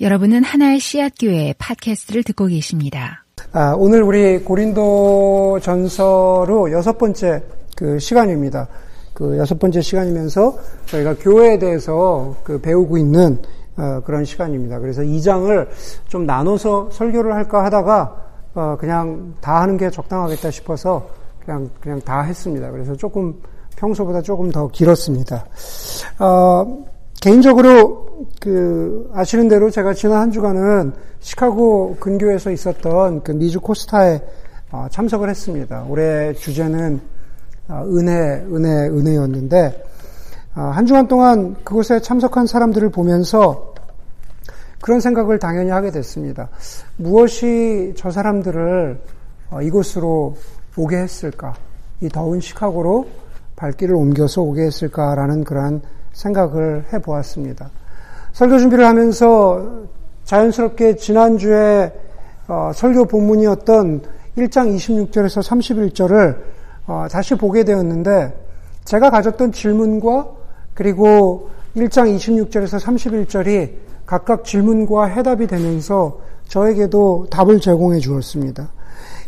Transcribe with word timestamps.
여러분은 0.00 0.42
하나의 0.42 0.80
씨앗 0.80 1.12
교회 1.20 1.54
팟캐스트를 1.56 2.24
듣고 2.24 2.46
계십니다. 2.46 3.24
아, 3.52 3.74
오늘 3.78 4.02
우리 4.02 4.40
고린도 4.40 5.60
전서로 5.62 6.72
여섯 6.72 6.98
번째 6.98 7.44
그 7.76 8.00
시간입니다. 8.00 8.66
그 9.12 9.38
여섯 9.38 9.56
번째 9.56 9.80
시간이면서 9.80 10.58
저희가 10.86 11.14
교회에 11.20 11.60
대해서 11.60 12.34
그 12.42 12.60
배우고 12.60 12.98
있는 12.98 13.38
어, 13.76 14.00
그런 14.04 14.24
시간입니다. 14.24 14.80
그래서 14.80 15.04
이 15.04 15.22
장을 15.22 15.68
좀 16.08 16.26
나눠서 16.26 16.90
설교를 16.90 17.32
할까 17.32 17.64
하다가 17.64 18.16
어, 18.54 18.76
그냥 18.80 19.34
다 19.40 19.60
하는 19.62 19.76
게 19.76 19.90
적당하겠다 19.90 20.50
싶어서 20.50 21.08
그냥 21.44 21.70
그냥 21.80 22.00
다 22.00 22.22
했습니다. 22.22 22.68
그래서 22.72 22.96
조금 22.96 23.40
평소보다 23.76 24.22
조금 24.22 24.50
더 24.50 24.66
길었습니다. 24.66 25.44
어, 26.18 26.84
개인적으로 27.24 28.26
그 28.38 29.10
아시는 29.14 29.48
대로 29.48 29.70
제가 29.70 29.94
지난 29.94 30.20
한 30.20 30.30
주간은 30.30 30.92
시카고 31.20 31.96
근교에서 31.98 32.50
있었던 32.50 33.22
그 33.22 33.32
미주 33.32 33.62
코스타에 33.62 34.20
어, 34.70 34.86
참석을 34.90 35.30
했습니다. 35.30 35.86
올해 35.88 36.34
주제는 36.34 37.00
어, 37.68 37.82
은혜, 37.86 38.44
은혜, 38.52 38.88
은혜였는데 38.88 39.84
어, 40.54 40.60
한 40.60 40.84
주간 40.84 41.08
동안 41.08 41.56
그곳에 41.64 41.98
참석한 41.98 42.46
사람들을 42.46 42.90
보면서 42.90 43.72
그런 44.82 45.00
생각을 45.00 45.38
당연히 45.38 45.70
하게 45.70 45.92
됐습니다. 45.92 46.50
무엇이 46.98 47.94
저 47.96 48.10
사람들을 48.10 49.00
이곳으로 49.62 50.36
오게 50.76 50.98
했을까? 50.98 51.54
이 52.02 52.08
더운 52.10 52.38
시카고로 52.42 53.06
발길을 53.56 53.94
옮겨서 53.94 54.42
오게 54.42 54.60
했을까라는 54.64 55.44
그러한 55.44 55.80
생각을 56.14 56.86
해 56.92 56.98
보았습니다. 56.98 57.70
설교 58.32 58.58
준비를 58.58 58.86
하면서 58.86 59.84
자연스럽게 60.24 60.96
지난주에 60.96 61.92
어, 62.48 62.72
설교 62.74 63.04
본문이었던 63.06 64.02
1장 64.38 64.74
26절에서 64.74 65.42
31절을 65.42 66.36
어, 66.86 67.06
다시 67.10 67.34
보게 67.34 67.64
되었는데 67.64 68.34
제가 68.84 69.10
가졌던 69.10 69.52
질문과 69.52 70.28
그리고 70.74 71.50
1장 71.76 72.14
26절에서 72.16 72.80
31절이 72.80 73.70
각각 74.06 74.44
질문과 74.44 75.06
해답이 75.06 75.46
되면서 75.46 76.20
저에게도 76.48 77.28
답을 77.30 77.60
제공해 77.60 77.98
주었습니다. 78.00 78.70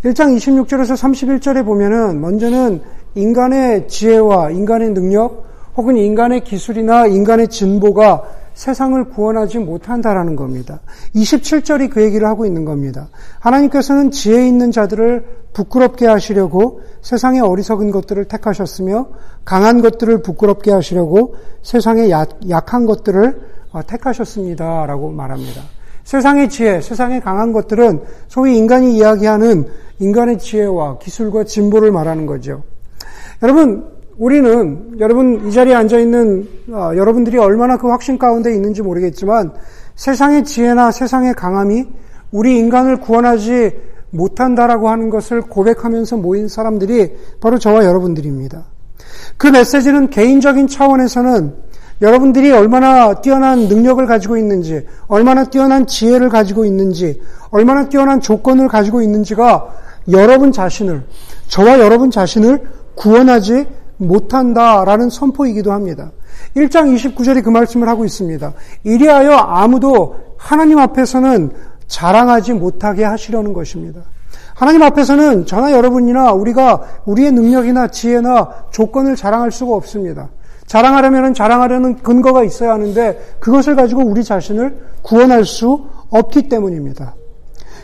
1장 0.05 0.37
26절에서 0.37 0.95
31절에 0.95 1.65
보면은 1.65 2.21
먼저는 2.21 2.83
인간의 3.15 3.89
지혜와 3.89 4.51
인간의 4.51 4.91
능력, 4.91 5.47
혹은 5.77 5.97
인간의 5.97 6.45
기술이나 6.45 7.07
인간의 7.07 7.49
진보가 7.49 8.23
세상을 8.55 9.05
구원하지 9.11 9.59
못한다라는 9.59 10.35
겁니다. 10.35 10.81
27절이 11.15 11.91
그 11.91 12.03
얘기를 12.03 12.27
하고 12.27 12.47
있는 12.47 12.65
겁니다. 12.65 13.09
하나님께서는 13.39 14.11
지혜 14.11 14.49
있는 14.49 14.73
자들을 14.73 15.25
부끄럽게 15.53 16.07
하시려고 16.07 16.81
세상의 17.03 17.43
어리석은 17.43 17.91
것들을 17.91 18.25
택하셨으며 18.25 19.09
강한 19.45 19.83
것들을 19.83 20.23
부끄럽게 20.23 20.73
하시려고 20.73 21.35
세상의 21.63 22.11
약, 22.11 22.73
한 22.73 22.87
것들을 22.87 23.41
어, 23.73 23.83
택하셨습니다라고 23.87 25.11
말합니다. 25.11 25.61
세상의 26.05 26.49
지혜, 26.49 26.81
세상의 26.81 27.21
강한 27.21 27.53
것들은 27.53 28.01
소위 28.29 28.57
인간이 28.57 28.97
이야기하는 28.97 29.67
인간의 29.99 30.39
지혜와 30.39 30.99
기술과 30.99 31.45
진보를 31.45 31.91
말하는 31.91 32.25
거죠. 32.25 32.63
여러분, 33.43 33.96
우리는 34.19 34.97
여러분 34.99 35.47
이 35.47 35.53
자리에 35.53 35.75
앉아 35.75 35.99
있는 35.99 36.49
어, 36.71 36.93
여러분들이 36.97 37.39
얼마나 37.39 37.77
그 37.77 37.89
확신 37.89 38.19
가운데 38.19 38.55
있는지 38.55 38.83
모르겠지만 38.83 39.53
세상의 39.95 40.45
지혜나 40.45 40.91
세상의 40.91 41.35
강함이 41.35 41.85
우리 42.33 42.59
인간을 42.59 43.01
구원하지 43.01 43.73
못한다라고 44.11 44.89
하는 44.89 45.11
것을 45.11 45.43
고백하면서 45.43 46.17
모인 46.17 46.49
사람들이 46.49 47.13
바로 47.41 47.59
저와 47.59 47.85
여러분들입니다. 47.85 48.65
그 49.37 49.49
메시지는 49.49 50.11
개인적인 50.11 50.69
차원에서는 50.69 51.55
여러분들이 52.03 52.53
얼마나 52.53 53.15
뛰어난 53.21 53.69
능력을 53.69 54.05
가지고 54.07 54.37
있는지, 54.37 54.85
얼마나 55.09 55.45
뛰어난 55.45 55.87
지혜를 55.87 56.29
가지고 56.29 56.65
있는지, 56.65 57.21
얼마나 57.51 57.89
뛰어난 57.89 58.21
조건을 58.21 58.69
가지고 58.69 59.01
있는지가 59.01 59.75
여러분 60.13 60.53
자신을, 60.53 61.05
저와 61.49 61.79
여러분 61.79 62.11
자신을 62.11 62.61
구원하지 62.95 63.67
못한다라는 63.99 65.11
선포이기도 65.11 65.73
합니다. 65.73 66.13
1장 66.57 66.95
29절이 66.95 67.43
그 67.45 67.51
말씀을 67.51 67.89
하고 67.89 68.05
있습니다. 68.05 68.53
이리하여 68.85 69.33
아무도 69.33 70.17
하나님 70.37 70.79
앞에서는 70.79 71.51
자랑하지 71.87 72.55
못하게 72.55 73.05
하시려는 73.05 73.53
것입니다. 73.53 74.03
하나님 74.55 74.83
앞에서는 74.83 75.47
저나 75.47 75.73
여러분이나 75.73 76.33
우리가 76.33 76.83
우리의 77.05 77.33
능력이나 77.33 77.89
지혜나 77.89 78.67
조건을 78.71 79.15
자랑할 79.15 79.53
수가 79.53 79.75
없습니다. 79.75 80.31
자랑하려면 80.67 81.35
자랑하려는 81.35 81.99
근거가 81.99 82.43
있어야 82.43 82.73
하는데 82.73 83.37
그것을 83.39 83.77
가지고 83.77 84.03
우리 84.05 84.25
자신을 84.25 84.79
구원할 85.03 85.45
수 85.45 85.87
없기 86.11 86.49
때문입니다. 86.49 87.15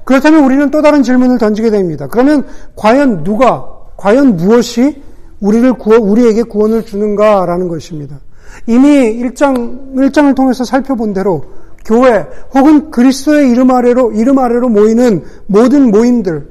그렇다면 0.04 0.44
우리는 0.44 0.70
또 0.70 0.82
다른 0.82 1.02
질문을 1.02 1.38
던지게 1.38 1.70
됩니다. 1.70 2.08
그러면 2.10 2.46
과연 2.74 3.22
누가, 3.22 3.68
과연 3.96 4.36
무엇이 4.36 5.02
우리를 5.42 5.74
구원, 5.74 6.02
우리에게 6.02 6.44
구원을 6.44 6.84
주는가라는 6.84 7.68
것입니다. 7.68 8.20
이미 8.66 8.88
1장, 9.22 9.94
1장을 9.94 10.34
통해서 10.34 10.64
살펴본 10.64 11.12
대로 11.12 11.44
교회 11.84 12.24
혹은 12.54 12.90
그리스도의 12.90 13.50
이름 13.50 13.70
아래로, 13.70 14.12
이름 14.12 14.38
아래로 14.38 14.68
모이는 14.68 15.24
모든 15.46 15.90
모임들, 15.90 16.48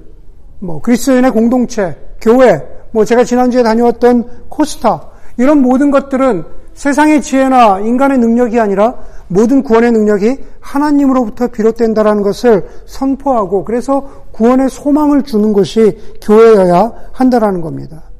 뭐, 0.59 0.81
그리스도인의 0.81 1.31
공동체, 1.31 1.97
교회, 2.19 2.61
뭐, 2.91 3.05
제가 3.05 3.23
지난주에 3.23 3.63
다녀왔던 3.63 4.47
코스타, 4.49 5.07
이런 5.37 5.61
모든 5.61 5.89
것들은 5.89 6.43
세상의 6.73 7.21
지혜나 7.21 7.79
인간의 7.79 8.17
능력이 8.17 8.59
아니라 8.59 8.95
모든 9.27 9.63
구원의 9.63 9.93
능력이 9.93 10.37
하나님으로부터 10.59 11.47
비롯된다라는 11.47 12.21
것을 12.21 12.65
선포하고 12.85 13.63
그래서 13.63 14.25
구원의 14.31 14.69
소망을 14.69 15.23
주는 15.23 15.53
것이 15.53 15.97
교회여야 16.21 16.91
한다라는 17.13 17.61
겁니다. 17.61 18.10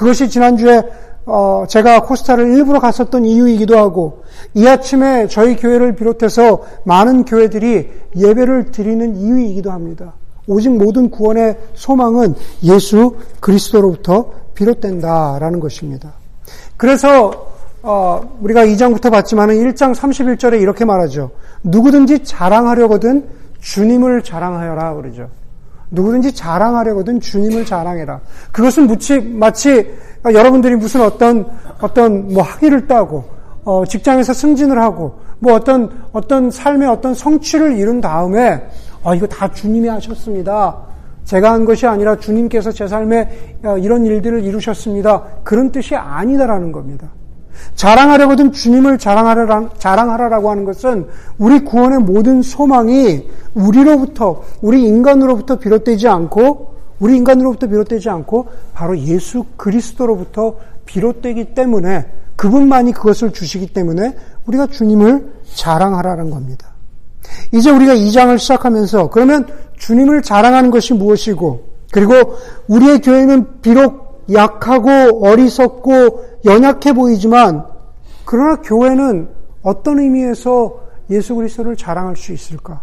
그것이 0.00 0.30
지난주에 0.30 0.82
어, 1.26 1.66
제가 1.68 2.04
코스타를 2.04 2.54
일부러 2.54 2.80
갔었던 2.80 3.26
이유이기도 3.26 3.76
하고 3.76 4.22
이 4.54 4.66
아침에 4.66 5.26
저희 5.26 5.56
교회를 5.56 5.94
비롯해서 5.94 6.62
많은 6.84 7.26
교회들이 7.26 7.90
예배를 8.16 8.70
드리는 8.70 9.14
이유이기도 9.14 9.70
합니다. 9.70 10.14
오직 10.46 10.70
모든 10.70 11.10
구원의 11.10 11.58
소망은 11.74 12.34
예수 12.62 13.16
그리스도로부터 13.40 14.30
비롯된다라는 14.54 15.60
것입니다. 15.60 16.14
그래서 16.78 17.48
어, 17.82 18.38
우리가 18.40 18.64
2장부터 18.64 19.10
봤지만 19.10 19.50
1장 19.50 19.94
31절에 19.94 20.62
이렇게 20.62 20.86
말하죠. 20.86 21.30
누구든지 21.62 22.24
자랑하려거든 22.24 23.28
주님을 23.60 24.22
자랑하여라 24.22 24.94
그러죠. 24.94 25.28
누구든지 25.90 26.34
자랑하려거든 26.34 27.20
주님을 27.20 27.64
자랑해라. 27.64 28.20
그것은 28.52 28.86
무치, 28.86 29.20
마치 29.20 29.90
여러분들이 30.24 30.76
무슨 30.76 31.02
어떤 31.02 31.46
어떤 31.80 32.32
뭐 32.32 32.42
학위를 32.42 32.86
따고 32.86 33.24
어, 33.64 33.84
직장에서 33.84 34.32
승진을 34.32 34.80
하고 34.80 35.18
뭐 35.38 35.54
어떤 35.54 35.90
어떤 36.12 36.50
삶의 36.50 36.88
어떤 36.88 37.14
성취를 37.14 37.76
이룬 37.78 38.00
다음에 38.00 38.62
어, 39.02 39.14
이거 39.14 39.26
다 39.26 39.50
주님이 39.50 39.88
하셨습니다. 39.88 40.76
제가 41.24 41.52
한 41.52 41.64
것이 41.64 41.86
아니라 41.86 42.16
주님께서 42.16 42.72
제 42.72 42.86
삶에 42.86 43.58
어, 43.64 43.78
이런 43.78 44.04
일들을 44.04 44.44
이루셨습니다. 44.44 45.22
그런 45.44 45.70
뜻이 45.72 45.94
아니다라는 45.94 46.72
겁니다. 46.72 47.08
자랑하려거든 47.74 48.52
주님을 48.52 48.98
자랑하라, 48.98 49.70
자랑하라라고 49.78 50.50
하는 50.50 50.64
것은 50.64 51.06
우리 51.38 51.64
구원의 51.64 52.00
모든 52.00 52.42
소망이 52.42 53.26
우리로부터, 53.54 54.42
우리 54.60 54.84
인간으로부터 54.84 55.58
비롯되지 55.58 56.08
않고, 56.08 56.74
우리 56.98 57.16
인간으로부터 57.16 57.66
비롯되지 57.66 58.10
않고, 58.10 58.48
바로 58.74 58.98
예수 58.98 59.44
그리스도로부터 59.56 60.56
비롯되기 60.84 61.54
때문에, 61.54 62.06
그분만이 62.36 62.92
그것을 62.92 63.32
주시기 63.32 63.72
때문에, 63.72 64.14
우리가 64.46 64.66
주님을 64.66 65.32
자랑하라는 65.54 66.30
겁니다. 66.30 66.68
이제 67.52 67.70
우리가 67.70 67.94
이 67.94 68.12
장을 68.12 68.38
시작하면서, 68.38 69.10
그러면 69.10 69.46
주님을 69.78 70.22
자랑하는 70.22 70.70
것이 70.70 70.94
무엇이고, 70.94 71.64
그리고 71.92 72.36
우리의 72.68 73.00
교회는 73.00 73.60
비록 73.62 74.09
약하고 74.32 75.24
어리석고 75.24 76.24
연약해 76.44 76.92
보이지만 76.92 77.64
그러나 78.24 78.56
교회는 78.62 79.28
어떤 79.62 79.98
의미에서 79.98 80.80
예수 81.10 81.34
그리스도를 81.34 81.76
자랑할 81.76 82.16
수 82.16 82.32
있을까? 82.32 82.80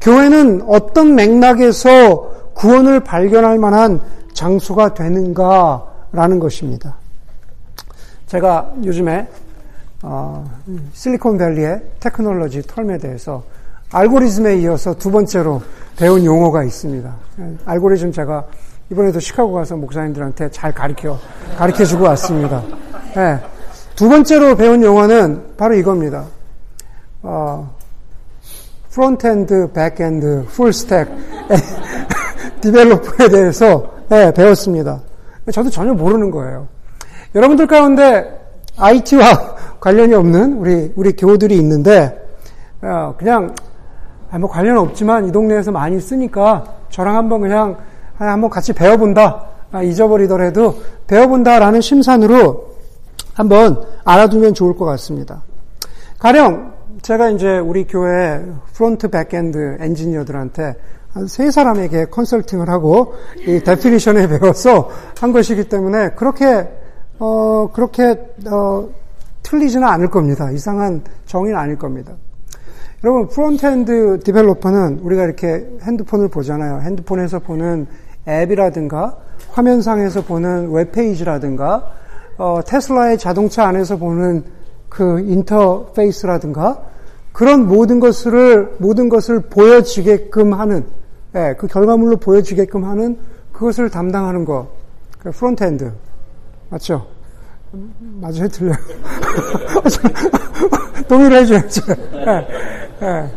교회는 0.00 0.62
어떤 0.66 1.14
맥락에서 1.14 2.52
구원을 2.54 3.00
발견할 3.00 3.58
만한 3.58 4.00
장소가 4.32 4.94
되는가라는 4.94 6.40
것입니다. 6.40 6.96
제가 8.26 8.72
요즘에 8.84 9.28
어, 10.02 10.48
실리콘밸리의 10.92 11.82
테크놀로지 11.98 12.62
term에 12.62 12.98
대해서 12.98 13.42
알고리즘에 13.90 14.58
이어서 14.58 14.94
두 14.94 15.10
번째로 15.10 15.62
배운 15.96 16.24
용어가 16.24 16.62
있습니다. 16.62 17.12
알고리즘 17.64 18.12
제가 18.12 18.44
이번에도 18.90 19.20
시카고 19.20 19.52
가서 19.52 19.76
목사님들한테 19.76 20.50
잘 20.50 20.72
가르쳐, 20.72 21.18
가르쳐 21.56 21.84
주고 21.84 22.04
왔습니다. 22.04 22.62
네. 23.14 23.38
두 23.94 24.08
번째로 24.08 24.56
배운 24.56 24.82
용어는 24.82 25.56
바로 25.56 25.74
이겁니다. 25.74 26.24
어, 27.22 27.68
frontend, 28.90 29.72
backend, 29.72 30.46
full 30.48 30.72
stack, 30.72 31.08
developer에 32.62 33.28
대해서 33.28 33.92
네, 34.08 34.32
배웠습니다. 34.32 35.02
저도 35.52 35.68
전혀 35.68 35.92
모르는 35.92 36.30
거예요. 36.30 36.66
여러분들 37.34 37.66
가운데 37.66 38.24
IT와 38.78 39.56
관련이 39.80 40.14
없는 40.14 40.54
우리, 40.54 40.92
우리 40.96 41.12
교우들이 41.12 41.56
있는데, 41.58 42.16
어, 42.80 43.14
그냥, 43.18 43.54
아, 44.30 44.38
뭐 44.38 44.48
관련 44.48 44.78
없지만 44.78 45.28
이 45.28 45.32
동네에서 45.32 45.70
많이 45.72 46.00
쓰니까 46.00 46.64
저랑 46.90 47.16
한번 47.16 47.42
그냥 47.42 47.76
한번 48.26 48.50
같이 48.50 48.72
배워본다. 48.72 49.44
아, 49.70 49.82
잊어버리더라도 49.82 50.78
배워본다라는 51.06 51.80
심산으로 51.80 52.68
한번 53.34 53.84
알아두면 54.04 54.54
좋을 54.54 54.76
것 54.76 54.84
같습니다. 54.86 55.42
가령 56.18 56.72
제가 57.02 57.30
이제 57.30 57.58
우리 57.58 57.86
교회 57.86 58.44
front 58.72 59.08
backend 59.08 59.78
엔지니어들한테 59.80 60.74
한 61.12 61.26
세 61.26 61.50
사람에게 61.50 62.06
컨설팅을 62.06 62.68
하고 62.68 63.14
이 63.46 63.60
definition에 63.60 64.28
배워서 64.38 64.90
한 65.18 65.32
것이기 65.32 65.68
때문에 65.68 66.10
그렇게 66.10 66.68
어 67.18 67.70
그렇게 67.72 68.16
어 68.50 68.88
틀리지는 69.42 69.86
않을 69.86 70.08
겁니다. 70.10 70.50
이상한 70.50 71.02
정의는 71.26 71.58
아닐 71.58 71.76
겁니다. 71.76 72.12
여러분 73.02 73.28
frontend 73.28 74.20
developer는 74.24 75.00
우리가 75.02 75.24
이렇게 75.24 75.66
핸드폰을 75.82 76.28
보잖아요. 76.28 76.80
핸드폰에서 76.82 77.38
보는 77.38 77.86
앱이라든가 78.28 79.16
화면상에서 79.50 80.22
보는 80.22 80.70
웹페이지라든가 80.72 81.90
어, 82.36 82.60
테슬라의 82.64 83.18
자동차 83.18 83.66
안에서 83.66 83.96
보는 83.96 84.44
그 84.88 85.20
인터페이스라든가 85.20 86.82
그런 87.32 87.66
모든 87.66 88.00
것을 88.00 88.74
모든 88.78 89.08
것을 89.08 89.40
보여지게끔 89.42 90.54
하는 90.54 90.84
예, 91.34 91.54
그 91.58 91.66
결과물로 91.66 92.16
보여지게끔 92.16 92.84
하는 92.84 93.18
그것을 93.52 93.90
담당하는 93.90 94.44
거 94.44 94.78
그 95.18 95.32
frontend 95.32 95.92
맞죠? 96.70 97.06
맞아요, 98.20 98.48
틀려요. 98.48 98.74
동의를 101.08 101.38
해줘야죠. 101.38 101.82
예, 102.14 102.46
예. 103.02 103.30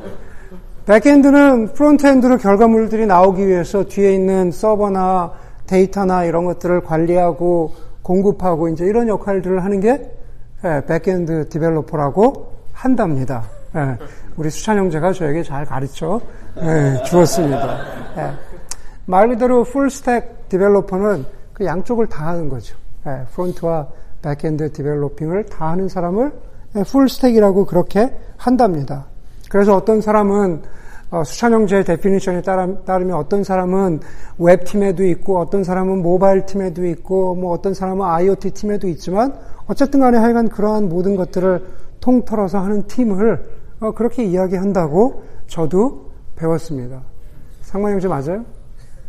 backend는 0.86 1.74
frontend로 1.74 2.38
결과물들이 2.38 3.06
나오기 3.06 3.48
위해서 3.48 3.84
뒤에 3.84 4.14
있는 4.16 4.52
서버나 4.52 5.32
데이터나 5.68 6.26
이런 6.26 6.46
것들을 6.46 6.82
관리하고 6.82 7.74
공급하고 8.02 8.68
이제 8.70 8.86
이런 8.86 9.08
역할들을 9.08 9.64
하는 9.64 9.80
게 9.80 10.12
예, 10.64 10.82
backend 10.86 11.50
developer라고 11.50 12.52
한답니다. 12.74 13.44
예, 13.76 13.98
우리 14.38 14.50
수찬 14.50 14.78
형제가 14.78 15.14
저에게 15.14 15.44
잘 15.44 15.66
가르쳐 15.66 16.20
예, 16.62 17.02
주었습니다. 17.04 17.78
말 19.06 19.30
그대로 19.30 19.64
full 19.64 20.02
stack 20.02 20.50
developer는 20.50 21.26
그 21.54 21.66
양쪽을 21.66 22.08
다 22.08 22.28
하는 22.28 22.50
거죠. 22.50 22.76
front와 23.34 23.88
backend 24.22 24.74
developing을 24.74 25.46
다 25.46 25.70
하는 25.70 25.88
사람을 25.88 26.32
full 26.86 27.09
stack이라고 27.09 27.66
그렇게 27.66 28.14
한답니다. 28.38 29.06
그래서 29.52 29.76
어떤 29.76 30.00
사람은 30.00 30.62
어, 31.10 31.26
수찬 31.26 31.52
형제의 31.52 31.84
definition에 31.84 32.42
따르면 32.42 33.16
어떤 33.16 33.44
사람은 33.44 34.00
웹팀에도 34.38 35.04
있고 35.08 35.40
어떤 35.40 35.66
사람은 35.66 36.02
모바일 36.02 36.46
팀에도 36.46 36.86
있고 36.86 37.36
뭐 37.36 37.52
어떤 37.52 37.74
사람은 37.74 38.02
IoT 38.02 38.52
팀에도 38.52 38.88
있지만 38.88 39.38
어쨌든 39.68 40.00
간에 40.00 40.18
하여간 40.18 40.48
그러한 40.48 40.88
모든 40.88 41.18
것들을 41.18 41.66
통틀어서 42.00 42.60
하는 42.60 42.88
팀을 42.88 43.44
어, 43.82 43.92
그렇게 43.92 44.24
이야기한다고 44.24 45.24
저도 45.48 46.12
배웠습니다. 46.38 47.02
상만 47.62 47.92
형제 47.92 48.08
맞아요? 48.08 48.46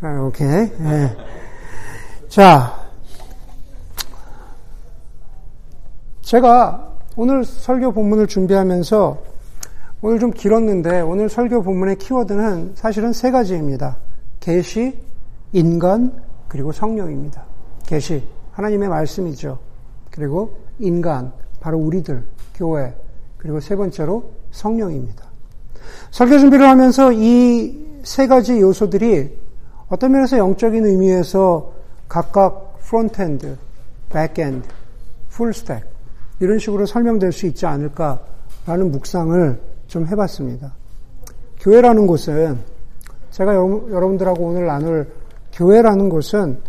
아, 0.01 0.19
오케이. 0.27 0.49
네. 0.49 1.15
자, 2.27 2.75
제가 6.21 6.95
오늘 7.15 7.45
설교 7.45 7.93
본문을 7.93 8.27
준비하면서 8.27 9.32
오늘 10.03 10.19
좀 10.19 10.29
길었는데 10.31 11.01
오늘 11.01 11.29
설교 11.29 11.63
본문의 11.63 11.95
키워드는 11.95 12.73
사실은 12.75 13.11
세 13.13 13.31
가지입니다. 13.31 13.97
계시, 14.39 14.99
인간, 15.53 16.21
그리고 16.47 16.71
성령입니다. 16.71 17.45
계시, 17.87 18.21
하나님의 18.51 18.89
말씀이죠. 18.89 19.57
그리고 20.11 20.57
인간, 20.77 21.31
바로 21.59 21.79
우리들, 21.79 22.23
교회, 22.53 22.93
그리고 23.37 23.59
세 23.59 23.75
번째로 23.75 24.31
성령입니다. 24.51 25.23
설교 26.11 26.37
준비를 26.37 26.67
하면서 26.67 27.11
이 27.11 27.83
세 28.03 28.27
가지 28.27 28.59
요소들이 28.59 29.31
어떤 29.87 30.11
면에서 30.11 30.37
영적인 30.37 30.85
의미에서 30.85 31.71
각각 32.09 32.77
frontend, 32.79 33.57
backend, 34.09 34.67
full 35.29 35.54
stack 35.54 35.85
이런 36.39 36.59
식으로 36.59 36.85
설명될 36.85 37.31
수 37.31 37.45
있지 37.47 37.65
않을까라는 37.65 38.91
묵상을 38.91 39.72
좀 39.93 40.07
해봤습니다. 40.07 40.73
교회라는 41.59 42.07
곳은 42.07 42.57
제가 43.29 43.53
여러분들하고 43.53 44.43
오늘 44.47 44.65
나눌 44.65 45.13
교회라는 45.51 46.09
곳은 46.09 46.59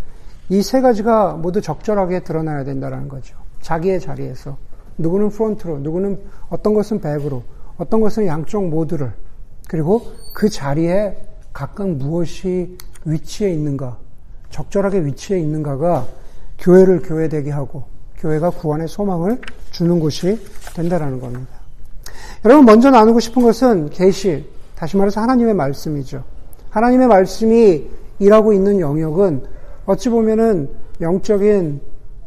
이 0.51 0.61
세 0.61 0.83
가지가 0.83 1.33
모두 1.33 1.63
적절하게 1.63 2.21
드러나야 2.21 2.65
된다는 2.65 3.09
거죠. 3.09 3.35
자기의 3.63 3.99
자리에서. 3.99 4.59
누구는 4.99 5.31
프론트로, 5.31 5.79
누구는 5.79 6.21
어떤 6.51 6.75
것은 6.75 7.01
백으로, 7.01 7.43
어떤 7.79 8.03
것은 8.03 8.27
양쪽 8.27 8.69
모두를, 8.69 9.15
그리고 9.71 10.03
그 10.35 10.51
자리에 10.51 11.17
각각 11.51 11.89
무엇이 11.89 12.77
위치해 13.07 13.51
있는가, 13.55 13.97
적절하게 14.51 15.03
위치해 15.03 15.41
있는가가 15.41 16.07
교회를 16.59 17.01
교회되게 17.01 17.51
하고, 17.51 17.85
교회가 18.19 18.51
구원의 18.51 18.87
소망을 18.87 19.41
주는 19.71 19.99
곳이 19.99 20.39
된다라는 20.77 21.19
겁니다. 21.21 21.64
여러분 22.45 22.65
먼저 22.65 22.91
나누고 22.91 23.21
싶은 23.21 23.43
것은 23.43 23.91
계시, 23.91 24.45
다시 24.75 24.97
말해서 24.97 25.21
하나님의 25.21 25.55
말씀이죠. 25.55 26.25
하나님의 26.71 27.07
말씀이 27.07 27.89
일하고 28.19 28.53
있는 28.53 28.81
영역은 28.81 29.45
어찌 29.87 30.09
보면은 30.09 30.69
영적인 31.01 31.81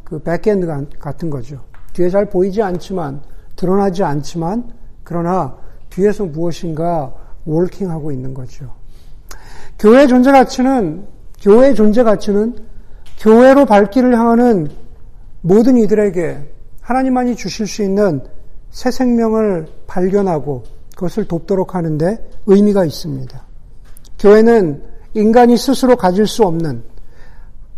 그 0.04 0.18
backend 0.20 0.66
같은 0.98 1.30
거죠. 1.30 1.60
뒤에 1.92 2.08
잘 2.08 2.26
보이지 2.26 2.62
않지만 2.62 3.20
드러나지 3.56 4.02
않지만 4.02 4.72
그러나 5.04 5.56
뒤에서 5.90 6.24
무엇인가 6.24 7.12
working하고 7.44 8.12
있는 8.12 8.34
거죠. 8.34 8.72
교회 9.78 10.06
존재 10.06 10.32
가치는 10.32 11.06
교회 11.40 11.74
존재 11.74 12.02
가치는 12.02 12.56
교회로 13.18 13.66
발길을 13.66 14.16
향하는 14.16 14.68
모든 15.40 15.76
이들에게 15.76 16.52
하나님만이 16.80 17.36
주실 17.36 17.66
수 17.66 17.82
있는 17.82 18.22
새 18.70 18.90
생명을 18.90 19.66
발견하고 19.86 20.64
그것을 20.94 21.26
돕도록 21.26 21.74
하는데 21.74 22.28
의미가 22.46 22.84
있습니다. 22.84 23.42
교회는 24.18 24.82
인간이 25.14 25.56
스스로 25.56 25.96
가질 25.96 26.26
수 26.26 26.44
없는 26.44 26.82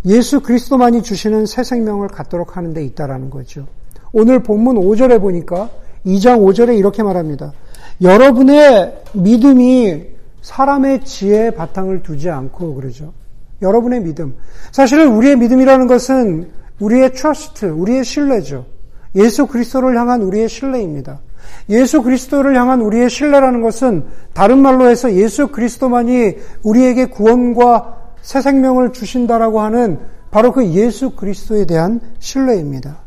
예수 0.06 0.40
그리스도만이 0.40 1.02
주시는 1.02 1.46
새 1.46 1.62
생명을 1.62 2.08
갖도록 2.08 2.56
하는 2.56 2.72
데 2.72 2.84
있다라는 2.84 3.30
거죠. 3.30 3.66
오늘 4.12 4.42
본문 4.42 4.76
5절에 4.76 5.20
보니까 5.20 5.70
2장 6.06 6.40
5절에 6.40 6.78
이렇게 6.78 7.02
말합니다. 7.02 7.52
여러분의 8.00 9.02
믿음이 9.12 10.06
사람의 10.40 11.04
지혜에 11.04 11.50
바탕을 11.50 12.02
두지 12.02 12.30
않고 12.30 12.74
그러죠. 12.74 13.12
여러분의 13.60 14.00
믿음. 14.00 14.36
사실은 14.72 15.14
우리의 15.14 15.36
믿음이라는 15.36 15.86
것은 15.86 16.50
우리의 16.80 17.12
trust, 17.12 17.66
우리의 17.66 18.04
신뢰죠. 18.04 18.64
예수 19.14 19.46
그리스도를 19.46 19.98
향한 19.98 20.22
우리의 20.22 20.48
신뢰입니다. 20.48 21.20
예수 21.68 22.02
그리스도를 22.02 22.56
향한 22.56 22.80
우리의 22.80 23.10
신뢰라는 23.10 23.62
것은 23.62 24.04
다른 24.32 24.58
말로 24.58 24.88
해서 24.88 25.12
예수 25.14 25.48
그리스도만이 25.48 26.36
우리에게 26.62 27.06
구원과 27.06 27.96
새 28.22 28.40
생명을 28.40 28.92
주신다라고 28.92 29.60
하는 29.60 29.98
바로 30.30 30.52
그 30.52 30.66
예수 30.66 31.10
그리스도에 31.10 31.66
대한 31.66 32.00
신뢰입니다. 32.18 32.98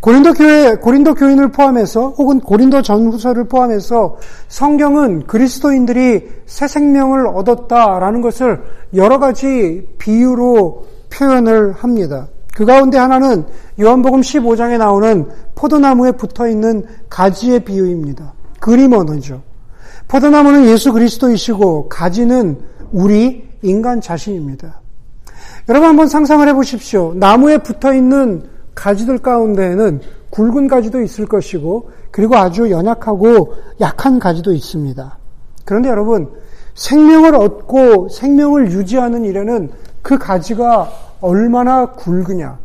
고린도 0.00 0.34
교회, 0.34 0.74
고린도 0.76 1.14
교인을 1.14 1.50
포함해서 1.50 2.10
혹은 2.10 2.40
고린도 2.40 2.82
전후서를 2.82 3.44
포함해서 3.44 4.18
성경은 4.48 5.26
그리스도인들이 5.26 6.28
새 6.46 6.68
생명을 6.68 7.26
얻었다라는 7.26 8.20
것을 8.20 8.62
여러 8.94 9.18
가지 9.18 9.88
비유로 9.98 10.86
표현을 11.10 11.72
합니다. 11.72 12.28
그 12.56 12.64
가운데 12.64 12.96
하나는 12.96 13.44
요한복음 13.78 14.22
15장에 14.22 14.78
나오는 14.78 15.28
포도나무에 15.54 16.12
붙어 16.12 16.48
있는 16.48 16.86
가지의 17.10 17.60
비유입니다. 17.60 18.32
그림 18.60 18.94
언어죠. 18.94 19.42
포도나무는 20.08 20.64
예수 20.64 20.94
그리스도이시고 20.94 21.90
가지는 21.90 22.58
우리 22.92 23.46
인간 23.60 24.00
자신입니다. 24.00 24.80
여러분 25.68 25.90
한번 25.90 26.08
상상을 26.08 26.48
해보십시오. 26.48 27.12
나무에 27.16 27.58
붙어 27.58 27.92
있는 27.92 28.44
가지들 28.74 29.18
가운데에는 29.18 30.00
굵은 30.30 30.68
가지도 30.68 31.02
있을 31.02 31.26
것이고, 31.26 31.90
그리고 32.10 32.36
아주 32.36 32.70
연약하고 32.70 33.52
약한 33.82 34.18
가지도 34.18 34.54
있습니다. 34.54 35.18
그런데 35.66 35.90
여러분, 35.90 36.30
생명을 36.74 37.34
얻고 37.34 38.08
생명을 38.08 38.70
유지하는 38.70 39.26
일에는 39.26 39.70
그 40.00 40.16
가지가 40.16 40.90
얼마나 41.26 41.86
굵으냐, 41.86 42.58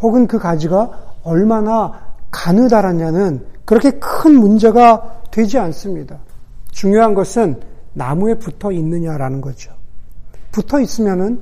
혹은 0.00 0.26
그 0.26 0.38
가지가 0.38 0.90
얼마나 1.24 1.92
가느다랐냐는 2.30 3.44
그렇게 3.66 3.90
큰 3.98 4.34
문제가 4.34 5.20
되지 5.30 5.58
않습니다. 5.58 6.18
중요한 6.70 7.12
것은 7.12 7.60
나무에 7.92 8.34
붙어 8.34 8.72
있느냐라는 8.72 9.42
거죠. 9.42 9.72
붙어 10.52 10.80
있으면은 10.80 11.40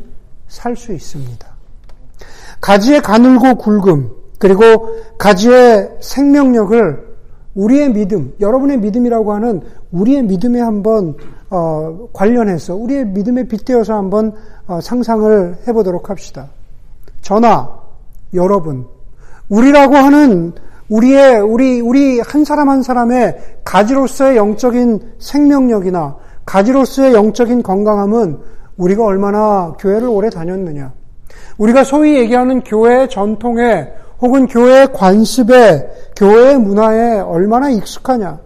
살 0.49 0.75
수 0.75 0.93
있습니다. 0.93 1.47
가지의 2.61 3.01
가늘고 3.03 3.57
굵음, 3.57 4.11
그리고 4.39 4.97
가지의 5.19 5.99
생명력을 6.01 7.16
우리의 7.57 7.93
믿음, 7.93 8.33
여러분의 8.39 8.79
믿음이라고 8.79 9.33
하는 9.33 9.63
우리의 9.91 10.23
믿음에 10.23 10.61
한번 10.61 11.15
어, 11.51 12.09
관련해서 12.13 12.77
우리의 12.77 13.07
믿음에 13.07 13.45
빗대어서 13.49 13.95
한번 13.95 14.33
어, 14.67 14.81
상상을 14.81 15.57
해보도록 15.67 16.11
합시다. 16.11 16.49
저나 17.23 17.71
여러분, 18.35 18.87
우리라고 19.49 19.97
하는 19.97 20.53
우리의 20.89 21.41
우리 21.41 21.81
우리 21.81 22.21
한 22.21 22.45
사람 22.45 22.69
한 22.69 22.83
사람의 22.83 23.39
가지로서의 23.65 24.37
영적인 24.37 25.15
생명력이나 25.19 26.17
가지로서의 26.45 27.15
영적인 27.15 27.63
건강함은 27.63 28.39
우리가 28.77 29.05
얼마나 29.05 29.75
교회를 29.81 30.09
오래 30.09 30.31
다녔느냐. 30.31 30.93
우리가 31.59 31.85
소위 31.85 32.17
얘기하는 32.19 32.63
교회 32.63 33.09
전통에 33.09 33.89
혹은 34.21 34.47
교회 34.47 34.87
관습에 34.87 35.89
교회 36.17 36.57
문화에 36.57 37.21
얼마나 37.21 37.69
익숙하냐. 37.71 38.39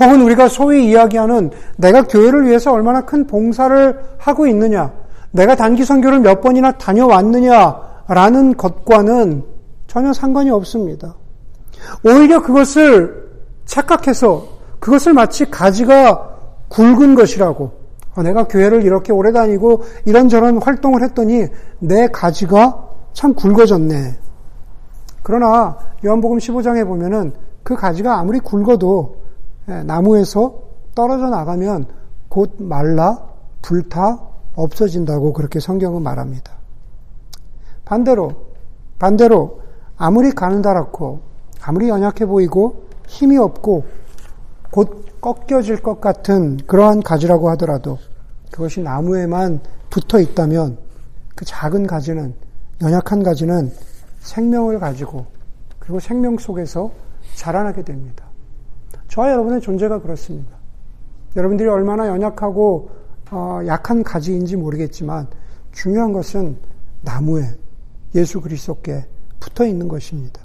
혹은 0.00 0.22
우리가 0.22 0.48
소위 0.48 0.90
이야기하는 0.90 1.50
내가 1.76 2.02
교회를 2.02 2.46
위해서 2.46 2.72
얼마나 2.72 3.02
큰 3.02 3.26
봉사를 3.26 3.98
하고 4.18 4.46
있느냐. 4.46 4.92
내가 5.30 5.54
단기 5.54 5.84
선교를 5.84 6.20
몇 6.20 6.40
번이나 6.40 6.72
다녀왔느냐라는 6.72 8.56
것과는 8.56 9.42
전혀 9.86 10.12
상관이 10.12 10.50
없습니다. 10.50 11.14
오히려 12.04 12.42
그것을 12.42 13.26
착각해서 13.64 14.46
그것을 14.80 15.12
마치 15.12 15.44
가지가 15.50 16.36
굵은 16.68 17.14
것이라고 17.14 17.70
어, 18.16 18.22
내가 18.22 18.44
교회를 18.44 18.82
이렇게 18.82 19.12
오래 19.12 19.30
다니고 19.32 19.82
이런저런 20.04 20.62
활동을 20.62 21.02
했더니 21.02 21.46
내 21.78 22.08
가지가 22.08 22.86
참 23.12 23.34
굵어졌네. 23.34 24.25
그러나 25.26 25.76
요한복음 26.04 26.38
15장에 26.38 26.86
보면은 26.86 27.32
그 27.64 27.74
가지가 27.74 28.16
아무리 28.16 28.38
굵어도 28.38 29.16
예, 29.68 29.82
나무에서 29.82 30.54
떨어져 30.94 31.28
나가면 31.30 31.86
곧 32.28 32.54
말라 32.60 33.26
불타 33.60 34.20
없어진다고 34.54 35.32
그렇게 35.32 35.58
성경은 35.58 36.04
말합니다. 36.04 36.52
반대로 37.84 38.36
반대로 39.00 39.62
아무리 39.96 40.30
가느다랗고 40.30 41.18
아무리 41.60 41.88
연약해 41.88 42.24
보이고 42.24 42.84
힘이 43.08 43.36
없고 43.36 43.84
곧 44.70 45.20
꺾여질 45.20 45.82
것 45.82 46.00
같은 46.00 46.56
그러한 46.68 47.02
가지라고 47.02 47.50
하더라도 47.50 47.98
그것이 48.52 48.80
나무에만 48.80 49.58
붙어 49.90 50.20
있다면 50.20 50.78
그 51.34 51.44
작은 51.44 51.88
가지는 51.88 52.32
연약한 52.80 53.24
가지는 53.24 53.72
생명을 54.26 54.78
가지고 54.78 55.26
그리고 55.78 56.00
생명 56.00 56.36
속에서 56.36 56.90
자라나게 57.34 57.82
됩니다. 57.82 58.24
저와 59.08 59.30
여러분의 59.32 59.60
존재가 59.60 60.00
그렇습니다. 60.00 60.56
여러분들이 61.36 61.68
얼마나 61.68 62.08
연약하고 62.08 62.90
어, 63.30 63.60
약한 63.66 64.02
가지인지 64.02 64.56
모르겠지만 64.56 65.28
중요한 65.72 66.12
것은 66.12 66.56
나무에 67.02 67.44
예수 68.14 68.40
그리스도께 68.40 69.04
붙어 69.38 69.64
있는 69.64 69.88
것입니다. 69.88 70.40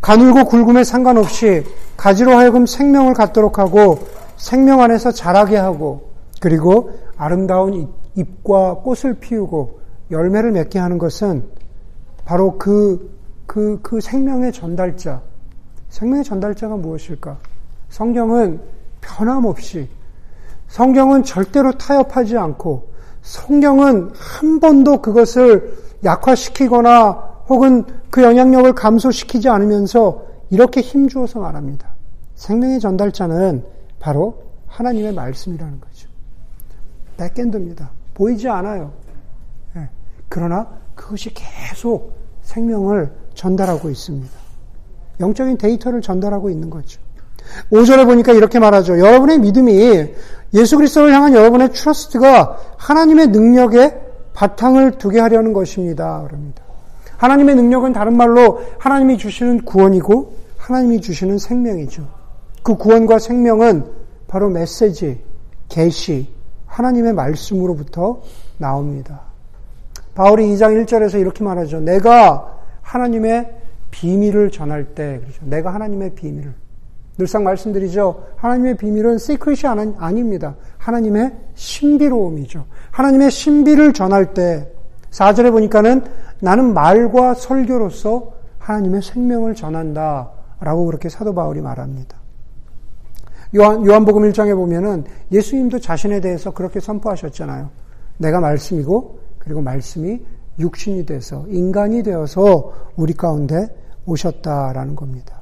가늘고 0.00 0.44
굵음에 0.44 0.84
상관없이 0.84 1.64
가지로 1.96 2.36
하여금 2.36 2.66
생명을 2.66 3.14
갖도록 3.14 3.58
하고 3.58 3.98
생명 4.36 4.80
안에서 4.80 5.10
자라게 5.10 5.56
하고 5.56 6.10
그리고 6.40 6.92
아름다운 7.16 7.92
잎과 8.14 8.76
꽃을 8.76 9.14
피우고 9.14 9.80
열매를 10.10 10.52
맺게 10.52 10.78
하는 10.78 10.98
것은 10.98 11.57
바로 12.28 12.58
그, 12.58 13.18
그, 13.46 13.80
그 13.80 14.02
생명의 14.02 14.52
전달자. 14.52 15.22
생명의 15.88 16.24
전달자가 16.24 16.76
무엇일까? 16.76 17.38
성경은 17.88 18.60
변함없이, 19.00 19.88
성경은 20.66 21.22
절대로 21.22 21.72
타협하지 21.72 22.36
않고, 22.36 22.92
성경은 23.22 24.12
한 24.14 24.60
번도 24.60 25.00
그것을 25.00 25.74
약화시키거나 26.04 27.12
혹은 27.48 27.84
그 28.10 28.22
영향력을 28.22 28.74
감소시키지 28.74 29.48
않으면서 29.48 30.26
이렇게 30.50 30.82
힘주어서 30.82 31.40
말합니다. 31.40 31.88
생명의 32.34 32.78
전달자는 32.78 33.64
바로 34.00 34.42
하나님의 34.66 35.14
말씀이라는 35.14 35.80
거죠. 35.80 36.10
backend입니다. 37.16 37.90
보이지 38.12 38.50
않아요. 38.50 38.92
네. 39.72 39.88
그러나 40.28 40.77
그것이 40.98 41.32
계속 41.32 42.12
생명을 42.42 43.10
전달하고 43.34 43.88
있습니다. 43.88 44.30
영적인 45.20 45.56
데이터를 45.56 46.02
전달하고 46.02 46.50
있는 46.50 46.68
거죠. 46.68 47.00
5절에 47.70 48.04
보니까 48.04 48.32
이렇게 48.32 48.58
말하죠. 48.58 48.98
여러분의 48.98 49.38
믿음이 49.38 50.12
예수 50.54 50.76
그리스도를 50.76 51.12
향한 51.12 51.34
여러분의 51.34 51.72
trust가 51.72 52.58
하나님의 52.76 53.28
능력에 53.28 53.98
바탕을 54.34 54.98
두게 54.98 55.20
하려는 55.20 55.52
것입니다. 55.52 56.22
그럽니다. 56.26 56.62
하나님의 57.16 57.54
능력은 57.54 57.92
다른 57.92 58.16
말로 58.16 58.60
하나님이 58.78 59.18
주시는 59.18 59.64
구원이고 59.64 60.34
하나님이 60.58 61.00
주시는 61.00 61.38
생명이죠. 61.38 62.06
그 62.62 62.76
구원과 62.76 63.18
생명은 63.18 63.84
바로 64.26 64.50
메시지, 64.50 65.20
계시, 65.68 66.28
하나님의 66.66 67.14
말씀으로부터 67.14 68.20
나옵니다. 68.58 69.27
바울이 70.18 70.48
2장 70.48 70.84
1절에서 70.84 71.20
이렇게 71.20 71.44
말하죠. 71.44 71.78
내가 71.78 72.58
하나님의 72.82 73.54
비밀을 73.92 74.50
전할 74.50 74.86
때, 74.86 75.20
그렇죠. 75.20 75.46
내가 75.46 75.72
하나님의 75.72 76.16
비밀을. 76.16 76.52
늘상 77.18 77.44
말씀드리죠. 77.44 78.24
하나님의 78.34 78.78
비밀은 78.78 79.18
secret이 79.18 79.68
아닙니다. 79.68 80.56
하나님의 80.78 81.36
신비로움이죠. 81.54 82.64
하나님의 82.90 83.30
신비를 83.30 83.92
전할 83.92 84.34
때, 84.34 84.68
4절에 85.12 85.52
보니까는 85.52 86.02
나는 86.40 86.74
말과 86.74 87.34
설교로서 87.34 88.32
하나님의 88.58 89.02
생명을 89.02 89.54
전한다. 89.54 90.32
라고 90.58 90.84
그렇게 90.86 91.08
사도 91.08 91.32
바울이 91.32 91.60
말합니다. 91.60 92.16
요한, 93.54 93.86
요한복음 93.86 94.28
1장에 94.32 94.56
보면은 94.56 95.04
예수님도 95.30 95.78
자신에 95.78 96.20
대해서 96.20 96.50
그렇게 96.50 96.80
선포하셨잖아요. 96.80 97.70
내가 98.16 98.40
말씀이고, 98.40 99.27
그리고 99.38 99.60
말씀이 99.60 100.20
육신이 100.58 101.06
돼서, 101.06 101.44
인간이 101.48 102.02
되어서 102.02 102.72
우리 102.96 103.12
가운데 103.12 103.68
오셨다라는 104.06 104.96
겁니다. 104.96 105.40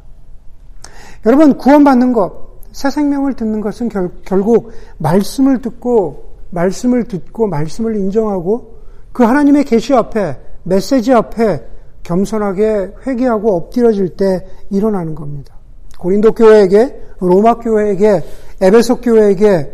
여러분, 1.25 1.57
구원받는 1.57 2.13
것, 2.13 2.47
새 2.73 2.91
생명을 2.91 3.35
듣는 3.35 3.61
것은 3.61 3.89
결, 3.89 4.11
결국 4.25 4.71
말씀을 4.99 5.63
듣고, 5.63 6.25
말씀을 6.51 7.05
듣고, 7.05 7.47
말씀을 7.47 7.97
인정하고, 7.97 8.77
그 9.13 9.25
하나님의 9.25 9.65
계시 9.65 9.95
앞에 9.95 10.39
메시지 10.63 11.13
앞에 11.13 11.65
겸손하게 12.03 12.93
회개하고 13.07 13.57
엎드려질 13.57 14.17
때 14.17 14.47
일어나는 14.71 15.15
겁니다. 15.15 15.55
고린도 15.99 16.33
교회에게, 16.33 17.01
로마 17.19 17.55
교회에게, 17.55 18.23
에베소 18.61 19.01
교회에게 19.01 19.73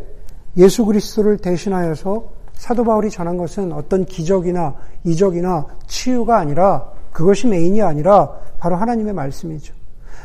예수 0.56 0.84
그리스도를 0.84 1.38
대신하여서 1.38 2.41
사도 2.62 2.84
바울이 2.84 3.10
전한 3.10 3.36
것은 3.36 3.72
어떤 3.72 4.04
기적이나 4.04 4.72
이적이나 5.02 5.66
치유가 5.88 6.38
아니라 6.38 6.86
그것이 7.10 7.48
메인이 7.48 7.82
아니라 7.82 8.30
바로 8.60 8.76
하나님의 8.76 9.14
말씀이죠. 9.14 9.74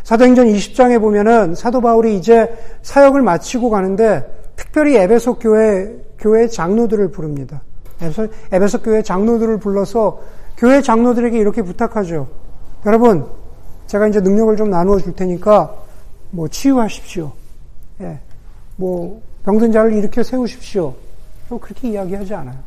사도행전 0.03 0.45
20장에 0.45 1.01
보면은 1.01 1.55
사도 1.55 1.81
바울이 1.81 2.15
이제 2.15 2.55
사역을 2.83 3.23
마치고 3.23 3.71
가는데 3.71 4.51
특별히 4.55 4.97
에베소 4.97 5.39
교회 5.39 5.91
교회 6.19 6.47
장로들을 6.47 7.09
부릅니다. 7.09 7.63
에베소, 8.01 8.27
에베소 8.51 8.83
교회 8.83 9.01
장로들을 9.01 9.57
불러서 9.57 10.19
교회 10.57 10.83
장로들에게 10.83 11.35
이렇게 11.39 11.63
부탁하죠. 11.63 12.27
여러분, 12.85 13.25
제가 13.87 14.09
이제 14.09 14.19
능력을 14.19 14.55
좀 14.57 14.69
나누어 14.69 14.99
줄 14.99 15.15
테니까 15.15 15.73
뭐 16.29 16.47
치유하십시오. 16.47 17.31
예. 18.01 18.19
뭐 18.75 19.23
병든 19.43 19.71
자를 19.71 19.93
일으켜 19.93 20.21
세우십시오. 20.21 21.06
그렇게 21.49 21.89
이야기하지 21.89 22.33
않아요. 22.33 22.57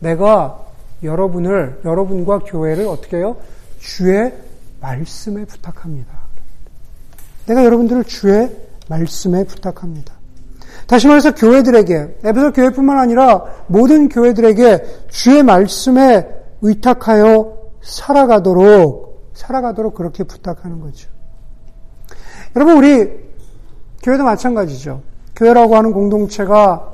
내가 0.00 0.60
여러분을 1.02 1.80
여러분과 1.84 2.40
교회를 2.40 2.86
어떻게 2.86 3.18
해요? 3.18 3.36
주의 3.78 4.32
말씀에 4.80 5.44
부탁합니다. 5.44 6.12
내가 7.46 7.64
여러분들을 7.64 8.04
주의 8.04 8.50
말씀에 8.88 9.44
부탁합니다. 9.44 10.14
다시 10.86 11.06
말해서 11.06 11.34
교회들에게 11.34 12.18
에베소 12.24 12.52
교회뿐만 12.52 12.98
아니라 12.98 13.44
모든 13.66 14.08
교회들에게 14.08 15.06
주의 15.08 15.42
말씀에 15.42 16.28
의탁하여 16.60 17.56
살아가도록 17.82 19.32
살아가도록 19.34 19.94
그렇게 19.94 20.24
부탁하는 20.24 20.80
거죠. 20.80 21.08
여러분 22.56 22.76
우리 22.76 23.10
교회도 24.02 24.24
마찬가지죠. 24.24 25.02
교회라고 25.34 25.76
하는 25.76 25.92
공동체가 25.92 26.93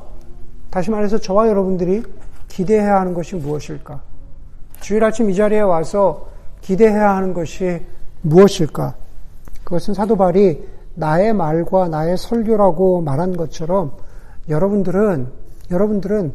다시 0.70 0.90
말해서 0.90 1.18
저와 1.18 1.48
여러분들이 1.48 2.02
기대해야 2.48 3.00
하는 3.00 3.14
것이 3.14 3.36
무엇일까? 3.36 4.00
주일 4.80 5.04
아침 5.04 5.30
이 5.30 5.34
자리에 5.34 5.60
와서 5.60 6.28
기대해야 6.60 7.16
하는 7.16 7.34
것이 7.34 7.80
무엇일까? 8.22 8.94
그것은 9.64 9.94
사도 9.94 10.16
바리 10.16 10.66
나의 10.94 11.32
말과 11.32 11.88
나의 11.88 12.16
설교라고 12.16 13.02
말한 13.02 13.36
것처럼 13.36 13.92
여러분들은 14.48 15.28
여러분들은 15.70 16.32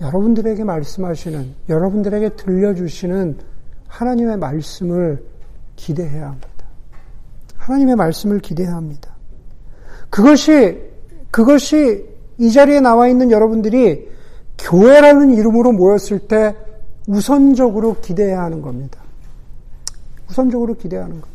여러분들에게 0.00 0.64
말씀하시는 0.64 1.54
여러분들에게 1.68 2.30
들려주시는 2.30 3.38
하나님의 3.88 4.38
말씀을 4.38 5.24
기대해야 5.76 6.26
합니다. 6.26 6.48
하나님의 7.56 7.96
말씀을 7.96 8.40
기대해야 8.40 8.74
합니다. 8.74 9.10
그것이 10.10 10.80
그것이 11.30 12.13
이 12.38 12.50
자리에 12.50 12.80
나와 12.80 13.08
있는 13.08 13.30
여러분들이 13.30 14.08
교회라는 14.58 15.34
이름으로 15.34 15.72
모였을 15.72 16.20
때 16.20 16.56
우선적으로 17.06 17.96
기대해야 18.00 18.42
하는 18.42 18.62
겁니다. 18.62 19.00
우선적으로 20.28 20.74
기대하는 20.74 21.20
것. 21.20 21.28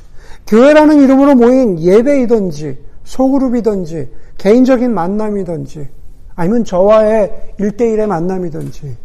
교회라는 0.47 1.01
이름으로 1.01 1.35
모인 1.35 1.79
예배이든지 1.79 2.79
소그룹이든지 3.03 4.11
개인적인 4.37 4.93
만남이든지 4.93 5.87
아니면 6.35 6.63
저와의 6.63 7.53
일대일의 7.59 8.07
만남이든지 8.07 8.97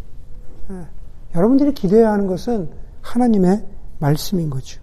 예, 0.70 0.74
여러분들이 1.34 1.74
기대해야 1.74 2.12
하는 2.12 2.26
것은 2.26 2.68
하나님의 3.02 3.62
말씀인 3.98 4.50
거죠. 4.50 4.80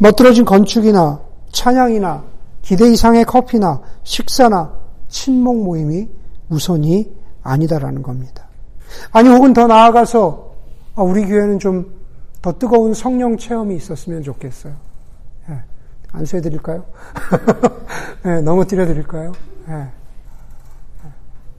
멋들어진 0.00 0.44
건축이나 0.44 1.20
찬양이나 1.52 2.24
기대 2.62 2.90
이상의 2.90 3.24
커피나 3.24 3.82
식사나 4.02 4.81
친목 5.12 5.62
모임이 5.62 6.08
우선이 6.48 7.14
아니다라는 7.42 8.02
겁니다. 8.02 8.48
아니 9.12 9.28
혹은 9.28 9.52
더 9.52 9.66
나아가서 9.66 10.52
아, 10.96 11.02
우리 11.02 11.24
교회는 11.24 11.60
좀 11.60 12.02
더 12.42 12.52
뜨거운 12.58 12.92
성령 12.92 13.36
체험이 13.36 13.76
있었으면 13.76 14.22
좋겠어요. 14.24 14.74
안수해드릴까요? 16.10 16.84
네, 18.24 18.42
넘어뜨려드릴까요? 18.42 19.32
네. 19.66 19.88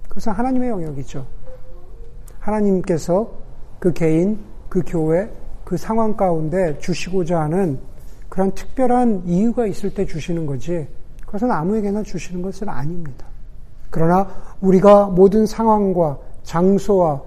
그것은 0.09 0.33
하나님의 0.33 0.69
영역이죠. 0.69 1.25
하나님께서 2.39 3.31
그 3.79 3.93
개인, 3.93 4.39
그 4.69 4.83
교회, 4.85 5.31
그 5.63 5.75
상황 5.75 6.15
가운데 6.15 6.77
주시고자 6.77 7.39
하는 7.39 7.79
그런 8.29 8.51
특별한 8.51 9.23
이유가 9.25 9.65
있을 9.65 9.91
때 9.91 10.05
주시는 10.05 10.45
거지, 10.45 10.87
그것은 11.25 11.49
아무에게나 11.49 12.03
주시는 12.03 12.43
것은 12.43 12.69
아닙니다. 12.69 13.25
그러나 13.93 14.27
우리가 14.59 15.05
모든 15.05 15.45
상황과 15.45 16.17
장소와 16.41 17.21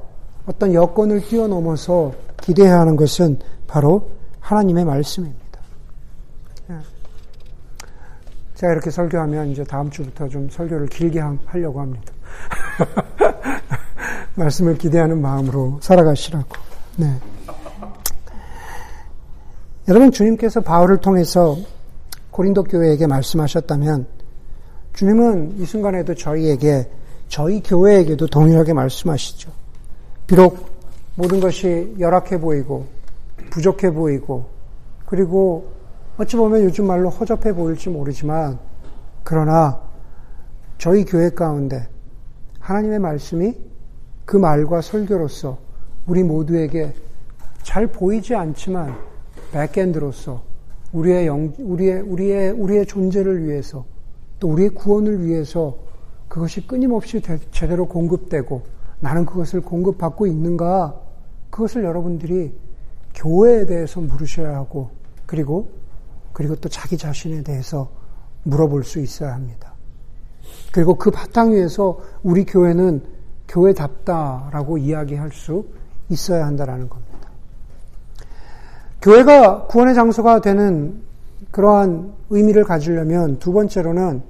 어떤 0.46 0.74
여건을 0.74 1.20
뛰어넘어서 1.22 2.12
기대해야 2.42 2.80
하는 2.80 2.96
것은 2.96 3.38
바로 3.68 4.10
하나님의 4.40 4.84
말씀입니다. 4.84 5.46
제가 8.56 8.72
이렇게 8.72 8.90
설교하면 8.90 9.50
이제 9.50 9.62
다음 9.62 9.90
주부터 9.90 10.28
좀 10.28 10.48
설교를 10.50 10.88
길게 10.88 11.22
하려고 11.44 11.80
합니다. 11.80 12.12
말씀을 14.34 14.76
기대하는 14.76 15.20
마음으로 15.20 15.78
살아가시라고. 15.80 16.48
네. 16.96 17.14
여러분 19.88 20.10
주님께서 20.10 20.62
바울을 20.62 20.96
통해서 20.96 21.56
고린도 22.32 22.64
교회에게 22.64 23.06
말씀하셨다면 23.06 24.15
주님은 24.96 25.58
이 25.58 25.66
순간에도 25.66 26.14
저희에게 26.14 26.88
저희 27.28 27.62
교회에게도 27.62 28.28
동일하게 28.28 28.72
말씀하시죠. 28.72 29.52
비록 30.26 30.70
모든 31.16 31.38
것이 31.38 31.94
열악해 31.98 32.40
보이고 32.40 32.86
부족해 33.50 33.90
보이고 33.92 34.46
그리고 35.04 35.70
어찌 36.16 36.36
보면 36.36 36.64
요즘 36.64 36.86
말로 36.86 37.10
허접해 37.10 37.52
보일지 37.52 37.90
모르지만 37.90 38.58
그러나 39.22 39.78
저희 40.78 41.04
교회 41.04 41.28
가운데 41.28 41.86
하나님의 42.60 42.98
말씀이 42.98 43.54
그 44.24 44.38
말과 44.38 44.80
설교로서 44.80 45.58
우리 46.06 46.22
모두에게 46.22 46.94
잘 47.62 47.86
보이지 47.86 48.34
않지만 48.34 48.96
백엔드로서 49.52 50.42
우리의 50.92 51.26
영, 51.26 51.52
우리의, 51.58 52.00
우리의, 52.00 52.50
우리의 52.52 52.86
존재를 52.86 53.44
위해서 53.44 53.84
또 54.38 54.48
우리의 54.48 54.70
구원을 54.70 55.24
위해서 55.24 55.76
그것이 56.28 56.66
끊임없이 56.66 57.20
대, 57.20 57.38
제대로 57.50 57.86
공급되고 57.86 58.62
나는 59.00 59.24
그것을 59.24 59.60
공급받고 59.60 60.26
있는가 60.26 60.94
그것을 61.50 61.84
여러분들이 61.84 62.52
교회에 63.14 63.66
대해서 63.66 64.00
물으셔야 64.00 64.54
하고 64.54 64.90
그리고 65.24 65.70
그리고 66.32 66.54
또 66.56 66.68
자기 66.68 66.98
자신에 66.98 67.42
대해서 67.42 67.90
물어볼 68.42 68.84
수 68.84 69.00
있어야 69.00 69.32
합니다. 69.32 69.72
그리고 70.72 70.94
그 70.96 71.10
바탕 71.10 71.52
위에서 71.52 71.98
우리 72.22 72.44
교회는 72.44 73.02
교회답다라고 73.48 74.78
이야기할 74.78 75.32
수 75.32 75.64
있어야 76.10 76.46
한다라는 76.46 76.88
겁니다. 76.88 77.30
교회가 79.00 79.66
구원의 79.66 79.94
장소가 79.94 80.40
되는 80.40 81.02
그러한 81.50 82.12
의미를 82.30 82.64
가지려면 82.64 83.38
두 83.38 83.52
번째로는 83.52 84.22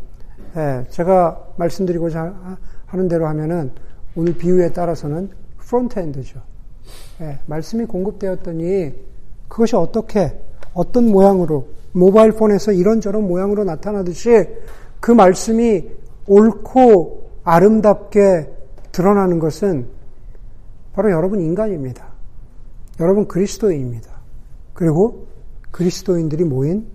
예, 0.57 0.85
제가 0.91 1.53
말씀드리고자 1.57 2.59
하는 2.87 3.09
대로 3.09 3.27
하면은 3.27 3.73
오늘 4.15 4.35
비유에 4.35 4.73
따라서는 4.73 5.31
프론트엔드죠. 5.59 6.41
예, 7.21 7.39
말씀이 7.47 7.85
공급되었더니 7.85 8.95
그것이 9.49 9.77
어떻게 9.77 10.41
어떤 10.73 11.11
모양으로 11.11 11.69
모바일 11.93 12.33
폰에서 12.33 12.73
이런저런 12.73 13.27
모양으로 13.27 13.65
나타나듯이 13.65 14.47
그 15.01 15.11
말씀이 15.11 15.89
옳고 16.27 17.31
아름답게 17.45 18.51
드러나는 18.93 19.39
것은 19.39 19.89
바로 20.93 21.11
여러분 21.11 21.41
인간입니다. 21.41 22.07
여러분 23.01 23.29
그리스도인입니다. 23.29 24.11
그리고 24.73 25.27
그리스도인들이 25.71 26.45
모인 26.45 26.87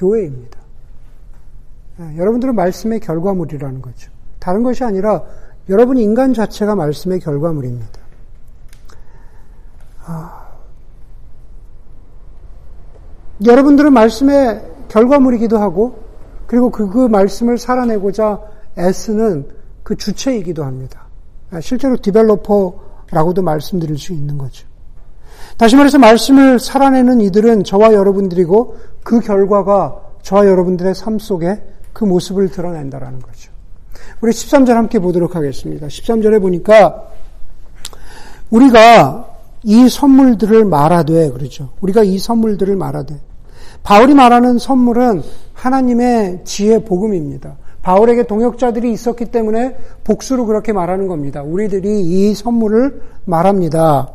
교회입니다. 0.00 0.58
예, 2.00 2.16
여러분들은 2.16 2.54
말씀의 2.54 3.00
결과물이라는 3.00 3.82
거죠. 3.82 4.10
다른 4.38 4.62
것이 4.62 4.82
아니라 4.82 5.22
여러분 5.68 5.98
인간 5.98 6.32
자체가 6.32 6.74
말씀의 6.74 7.20
결과물입니다. 7.20 8.00
아, 10.06 10.48
여러분들은 13.44 13.92
말씀의 13.92 14.62
결과물이기도 14.88 15.58
하고 15.58 16.02
그리고 16.46 16.70
그, 16.70 16.88
그 16.88 17.06
말씀을 17.06 17.58
살아내고자 17.58 18.40
애쓰는 18.78 19.48
그 19.82 19.96
주체이기도 19.96 20.64
합니다. 20.64 21.06
실제로 21.60 21.96
디벨로퍼라고도 21.96 23.42
말씀드릴 23.42 23.98
수 23.98 24.12
있는 24.12 24.38
거죠. 24.38 24.66
다시 25.56 25.76
말해서 25.76 25.98
말씀을 25.98 26.58
살아내는 26.58 27.20
이들은 27.20 27.64
저와 27.64 27.92
여러분들이고 27.92 28.76
그 29.02 29.20
결과가 29.20 30.00
저와 30.22 30.46
여러분들의 30.46 30.94
삶 30.94 31.18
속에 31.18 31.62
그 31.92 32.04
모습을 32.04 32.50
드러낸다라는 32.50 33.20
거죠. 33.20 33.50
우리 34.20 34.32
13절 34.32 34.72
함께 34.72 34.98
보도록 34.98 35.36
하겠습니다. 35.36 35.86
13절에 35.86 36.40
보니까 36.40 37.04
우리가 38.50 39.26
이 39.62 39.88
선물들을 39.88 40.64
말하되 40.64 41.30
그러죠. 41.30 41.70
우리가 41.80 42.02
이 42.02 42.18
선물들을 42.18 42.76
말하되 42.76 43.18
바울이 43.82 44.14
말하는 44.14 44.58
선물은 44.58 45.22
하나님의 45.54 46.42
지혜 46.44 46.82
복음입니다. 46.84 47.56
바울에게 47.82 48.24
동역자들이 48.24 48.92
있었기 48.92 49.26
때문에 49.26 49.76
복수로 50.04 50.46
그렇게 50.46 50.72
말하는 50.72 51.06
겁니다. 51.06 51.42
우리들이 51.42 52.00
이 52.02 52.34
선물을 52.34 53.02
말합니다. 53.24 54.12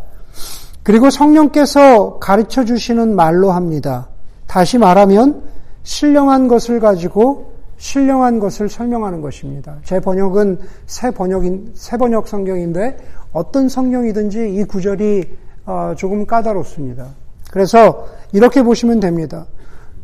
그리고 0.85 1.09
성령께서 1.09 2.19
가르쳐 2.19 2.63
주시는 2.63 3.15
말로 3.15 3.49
합니다. 3.49 4.07
다시 4.45 4.77
말하면 4.77 5.41
신령한 5.81 6.47
것을 6.47 6.79
가지고 6.79 7.53
신령한 7.77 8.39
것을 8.39 8.69
설명하는 8.69 9.19
것입니다. 9.21 9.77
제 9.83 9.99
번역은 9.99 10.59
새 10.85 11.09
번역인 11.09 11.71
새 11.73 11.97
번역 11.97 12.27
성경인데 12.27 12.97
어떤 13.33 13.67
성경이든지 13.67 14.53
이 14.53 14.63
구절이 14.63 15.23
어, 15.65 15.95
조금 15.97 16.27
까다롭습니다. 16.27 17.07
그래서 17.49 18.05
이렇게 18.31 18.61
보시면 18.61 18.99
됩니다. 18.99 19.47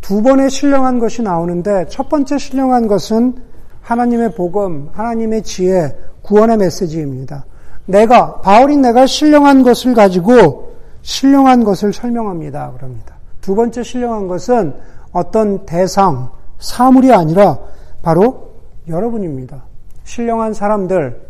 두 0.02 0.24
번의 0.24 0.50
신령한 0.50 0.98
것이 0.98 1.22
나오는데 1.22 1.86
첫 1.90 2.10
번째 2.10 2.40
신령한 2.40 2.88
것은 2.88 3.36
하나님의 3.82 4.34
복음, 4.34 4.90
하나님의 4.94 5.44
지혜, 5.44 5.96
구원의 6.24 6.58
메시지입니다. 6.58 7.46
내가 7.86 8.42
바울인 8.42 8.82
내가 8.82 9.06
신령한 9.06 9.62
것을 9.62 9.94
가지고 9.94 10.71
신령한 11.02 11.64
것을 11.64 11.94
설명합니다. 11.94 12.72
그럽니다. 12.74 13.16
두 13.42 13.56
번째 13.56 13.84
신령한 13.84 14.28
것은 14.28 14.74
어떤 15.12 15.66
대상, 15.66 16.30
사물이 16.60 17.12
아니라 17.12 17.58
바로 18.02 18.52
여러분입니다. 18.88 19.64
신령한 20.04 20.54
사람들, 20.54 21.22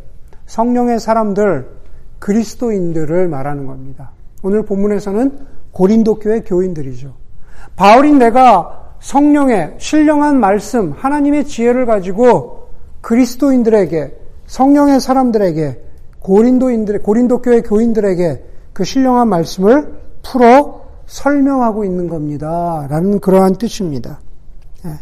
성령의 0.46 1.00
사람들, 1.00 1.68
그리스도인들을 2.20 3.28
말하는 3.28 3.66
겁니다. 3.66 4.12
오늘 4.44 4.64
본문에서는 4.64 5.40
고린도 5.72 6.16
교회 6.16 6.42
교인들이죠. 6.42 7.14
바울인 7.76 8.20
내가 8.20 8.96
성령의 9.00 9.76
신령한 9.78 10.40
말씀, 10.40 10.92
하나님의 10.92 11.46
지혜를 11.46 11.86
가지고 11.86 12.68
그리스도인들에게, 13.02 14.16
성령의 14.46 15.00
사람들에게, 15.00 15.82
고린도인들, 16.20 17.00
고린도 17.02 17.42
교회 17.42 17.62
교인들에게 17.62 18.51
그 18.82 18.86
신령한 18.86 19.30
말씀을 19.30 19.94
풀어 20.24 20.82
설명하고 21.06 21.86
있는 21.86 22.10
겁니다. 22.10 22.88
라는 22.90 23.20
그러한 23.20 23.58
뜻입니다. 23.58 24.20
예. 24.86 24.94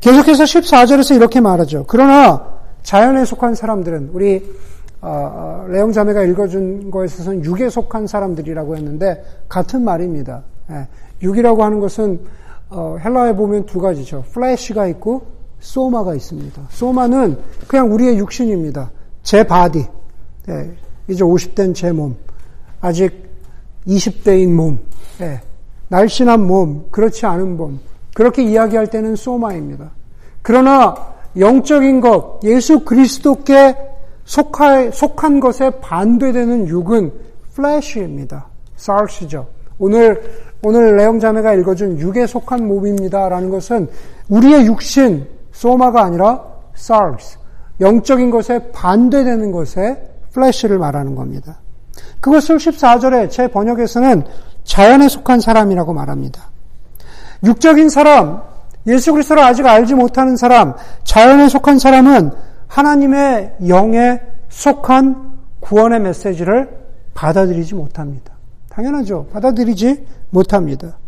계속해서 0.00 0.42
14절에서 0.42 1.14
이렇게 1.14 1.40
말하죠. 1.40 1.84
그러나 1.86 2.58
자연에 2.82 3.24
속한 3.24 3.54
사람들은 3.54 4.10
우리 4.12 4.52
어, 5.00 5.10
어, 5.10 5.66
레옹 5.68 5.92
자매가 5.92 6.24
읽어준 6.24 6.90
거에 6.90 7.04
있어서는 7.04 7.44
육에 7.44 7.68
속한 7.70 8.08
사람들이라고 8.08 8.76
했는데 8.76 9.24
같은 9.48 9.84
말입니다. 9.84 10.42
예. 10.72 10.88
육이라고 11.22 11.62
하는 11.62 11.78
것은 11.78 12.18
어, 12.68 12.96
헬라에 12.98 13.36
보면 13.36 13.66
두 13.66 13.80
가지죠. 13.80 14.24
flesh가 14.32 14.88
있고 14.88 15.22
σῶμα가 15.60 16.16
있습니다. 16.16 16.62
σῶμα는 16.70 17.38
그냥 17.68 17.92
우리의 17.94 18.18
육신입니다. 18.18 18.90
제 19.22 19.44
body. 19.44 19.86
예, 20.48 20.76
이제 21.06 21.22
50대인 21.22 21.76
제 21.76 21.92
몸. 21.92 22.16
아직 22.80 23.28
20대인 23.86 24.52
몸. 24.52 24.78
예, 25.20 25.40
날씬한 25.88 26.46
몸. 26.46 26.86
그렇지 26.90 27.26
않은 27.26 27.56
몸. 27.56 27.80
그렇게 28.14 28.42
이야기할 28.42 28.88
때는 28.88 29.16
소마입니다. 29.16 29.90
그러나 30.42 30.94
영적인 31.36 32.00
것, 32.00 32.40
예수 32.44 32.84
그리스도께 32.84 33.76
속하, 34.24 34.90
속한 34.90 35.40
것에 35.40 35.70
반대되는 35.80 36.68
육은 36.68 37.12
플래시입니다. 37.54 38.46
살시죠. 38.76 39.46
오늘 39.78 40.20
오늘 40.62 40.96
레영 40.96 41.20
자매가 41.20 41.54
읽어준 41.54 41.98
육에 42.00 42.26
속한 42.26 42.66
몸입니다라는 42.66 43.50
것은 43.50 43.88
우리의 44.28 44.66
육신 44.66 45.26
소마가 45.52 46.04
아니라 46.04 46.44
SARS 46.74 47.38
영적인 47.80 48.30
것에 48.30 48.70
반대되는 48.72 49.52
것에 49.52 49.96
플래시를 50.32 50.78
말하는 50.78 51.14
겁니다. 51.14 51.60
그것을 52.20 52.56
14절에 52.56 53.30
제 53.30 53.48
번역에서는 53.48 54.24
자연에 54.64 55.08
속한 55.08 55.40
사람이라고 55.40 55.92
말합니다. 55.92 56.50
육적인 57.44 57.88
사람, 57.88 58.42
예수 58.86 59.12
그리스도를 59.12 59.42
아직 59.42 59.66
알지 59.66 59.94
못하는 59.94 60.36
사람, 60.36 60.74
자연에 61.04 61.48
속한 61.48 61.78
사람은 61.78 62.30
하나님의 62.66 63.56
영에 63.68 64.20
속한 64.48 65.38
구원의 65.60 66.00
메시지를 66.00 66.68
받아들이지 67.14 67.74
못합니다. 67.74 68.34
당연하죠. 68.70 69.26
받아들이지 69.32 70.06
못합니다. 70.30 70.98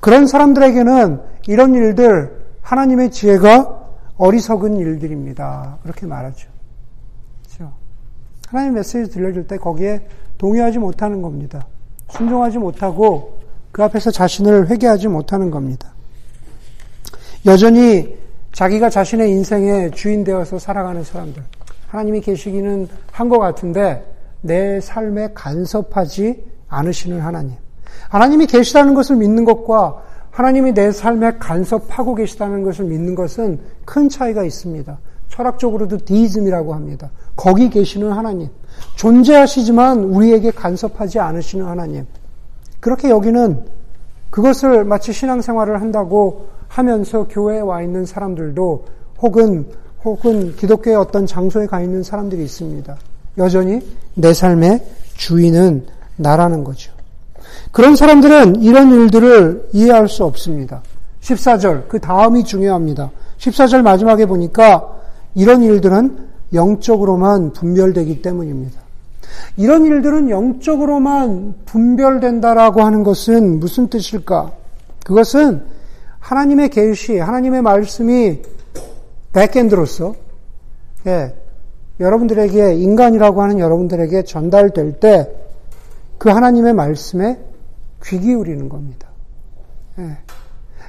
그런 0.00 0.26
사람들에게는 0.26 1.20
이런 1.46 1.74
일들 1.74 2.38
하나님의 2.62 3.10
지혜가 3.10 3.78
어리석은 4.16 4.76
일들입니다. 4.76 5.78
그렇게 5.82 6.06
말하죠. 6.06 6.48
그렇죠? 7.44 7.72
하나님 8.48 8.74
메시지 8.74 9.10
들려줄 9.10 9.46
때 9.46 9.56
거기에 9.56 10.06
동의하지 10.38 10.78
못하는 10.78 11.22
겁니다. 11.22 11.66
순종하지 12.10 12.58
못하고 12.58 13.38
그 13.72 13.82
앞에서 13.82 14.10
자신을 14.10 14.68
회개하지 14.70 15.08
못하는 15.08 15.50
겁니다. 15.50 15.92
여전히 17.46 18.16
자기가 18.52 18.90
자신의 18.90 19.30
인생의 19.30 19.90
주인 19.92 20.24
되어서 20.24 20.58
살아가는 20.58 21.04
사람들. 21.04 21.42
하나님이 21.88 22.20
계시기는 22.20 22.88
한 23.12 23.28
것 23.28 23.38
같은데 23.38 24.04
내 24.40 24.80
삶에 24.80 25.30
간섭하지 25.34 26.44
않으시는 26.68 27.20
하나님. 27.20 27.56
하나님이 28.08 28.46
계시다는 28.46 28.94
것을 28.94 29.16
믿는 29.16 29.44
것과 29.44 30.02
하나님이 30.30 30.72
내 30.72 30.92
삶에 30.92 31.38
간섭하고 31.38 32.14
계시다는 32.14 32.62
것을 32.62 32.84
믿는 32.84 33.14
것은 33.14 33.60
큰 33.84 34.08
차이가 34.08 34.44
있습니다. 34.44 34.98
철학적으로도 35.28 35.98
디이즘이라고 36.04 36.74
합니다. 36.74 37.10
거기 37.36 37.68
계시는 37.68 38.12
하나님. 38.12 38.48
존재하시지만 38.96 40.04
우리에게 40.04 40.50
간섭하지 40.50 41.18
않으시는 41.18 41.66
하나님. 41.66 42.06
그렇게 42.80 43.10
여기는 43.10 43.64
그것을 44.30 44.84
마치 44.84 45.12
신앙생활을 45.12 45.80
한다고 45.80 46.46
하면서 46.68 47.26
교회에 47.28 47.60
와 47.60 47.82
있는 47.82 48.04
사람들도 48.04 48.84
혹은 49.20 49.66
혹은 50.04 50.54
기독교의 50.56 50.96
어떤 50.96 51.26
장소에 51.26 51.66
가 51.66 51.80
있는 51.80 52.02
사람들이 52.02 52.42
있습니다. 52.44 52.96
여전히 53.38 53.80
내 54.14 54.32
삶의 54.32 54.84
주인은 55.14 55.86
나라는 56.16 56.64
거죠. 56.64 56.92
그런 57.72 57.96
사람들은 57.96 58.62
이런 58.62 58.92
일들을 58.92 59.70
이해할 59.72 60.08
수 60.08 60.24
없습니다. 60.24 60.82
14절, 61.20 61.88
그 61.88 61.98
다음이 61.98 62.44
중요합니다. 62.44 63.10
14절 63.38 63.82
마지막에 63.82 64.26
보니까 64.26 64.98
이런 65.34 65.62
일들은 65.62 66.28
영적으로만 66.52 67.52
분별되기 67.52 68.22
때문입니다. 68.22 68.80
이런 69.56 69.84
일들은 69.84 70.30
영적으로만 70.30 71.54
분별된다라고 71.64 72.82
하는 72.82 73.02
것은 73.02 73.60
무슨 73.60 73.88
뜻일까? 73.88 74.52
그것은 75.04 75.62
하나님의 76.18 76.70
계시, 76.70 77.18
하나님의 77.18 77.62
말씀이 77.62 78.42
백엔드로서 79.32 80.14
예, 81.06 81.34
여러분들에게 82.00 82.74
인간이라고 82.74 83.42
하는 83.42 83.58
여러분들에게 83.58 84.24
전달될 84.24 85.00
때 85.00 85.48
그 86.18 86.28
하나님의 86.28 86.74
말씀에 86.74 87.38
귀 88.04 88.18
기울이는 88.18 88.68
겁니다. 88.68 89.08
예, 90.00 90.18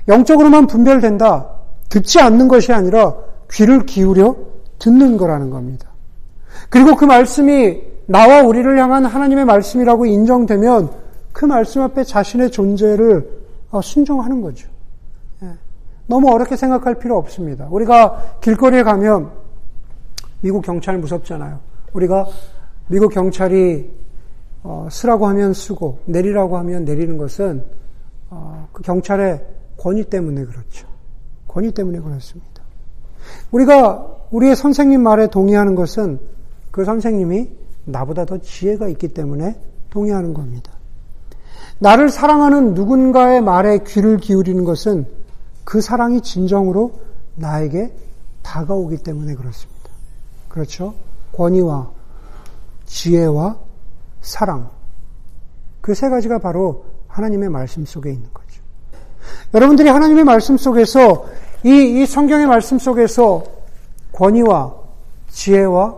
영적으로만 0.08 0.68
분별된다. 0.68 1.52
듣지 1.88 2.20
않는 2.20 2.48
것이 2.48 2.74
아니라 2.74 3.16
귀를 3.52 3.86
기울여 3.86 4.36
듣는 4.80 5.18
거라는 5.18 5.50
겁니다. 5.50 5.90
그리고 6.70 6.96
그 6.96 7.06
말씀이 7.06 7.82
나와 8.08 8.42
우리를 8.42 8.80
향한 8.80 9.06
하나님의 9.06 9.46
말씀이라고 9.46 10.06
인정되면 10.06 10.90
그 11.32 11.46
말씀 11.46 11.82
앞에 11.82 12.04
자신의 12.04 12.52
존재를 12.52 13.40
어, 13.70 13.82
순종하는 13.82 14.42
거죠. 14.42 14.68
너무 16.10 16.32
어렵게 16.32 16.56
생각할 16.56 16.96
필요 16.96 17.18
없습니다. 17.20 17.68
우리가 17.70 18.40
길거리에 18.42 18.82
가면 18.82 19.30
미국 20.42 20.64
경찰 20.64 20.98
무섭잖아요. 20.98 21.60
우리가 21.94 22.28
미국 22.88 23.14
경찰이 23.14 23.88
어, 24.64 24.88
쓰라고 24.92 25.28
하면 25.28 25.54
쓰고 25.54 26.00
내리라고 26.06 26.58
하면 26.58 26.84
내리는 26.84 27.16
것은 27.18 27.64
어, 28.32 28.68
그 28.74 28.82
경찰의 28.82 29.46
권위 29.78 30.04
때문에 30.04 30.46
그렇죠. 30.46 30.88
권위 31.48 31.72
때문에 31.72 32.00
그렇습니다. 32.00 32.59
우리가 33.52 34.06
우리의 34.32 34.56
선생님 34.56 35.02
말에 35.02 35.28
동의하는 35.28 35.76
것은 35.76 36.20
그 36.72 36.86
선생님이 36.86 37.50
나보다 37.86 38.26
더 38.26 38.38
지혜가 38.38 38.88
있기 38.90 39.10
때문에 39.10 39.60
동의하는 39.90 40.34
겁니다. 40.34 40.72
나를 41.80 42.10
사랑하는 42.10 42.74
누군가의 42.74 43.42
말에 43.42 43.80
귀를 43.88 44.18
기울이는 44.18 44.64
것은 44.66 45.08
그 45.64 45.82
사랑이 45.82 46.22
진정으로 46.22 47.00
나에게 47.36 47.94
다가오기 48.44 48.98
때문에 48.98 49.36
그렇습니다. 49.36 49.80
그렇죠? 50.50 50.94
권위와 51.34 51.90
지혜와 52.86 53.58
사랑. 54.22 54.70
그 55.82 55.94
세 55.94 56.10
가지가 56.10 56.40
바로 56.40 56.86
하나님의 57.08 57.50
말씀 57.50 57.86
속에 57.86 58.12
있는 58.12 58.28
거죠. 58.34 58.62
여러분들이 59.54 59.90
하나님의 59.90 60.24
말씀 60.24 60.58
속에서 60.58 61.26
이, 61.64 62.02
이 62.02 62.06
성경의 62.06 62.48
말씀 62.48 62.80
속에서 62.80 63.44
권위와 64.14 64.74
지혜와 65.30 65.96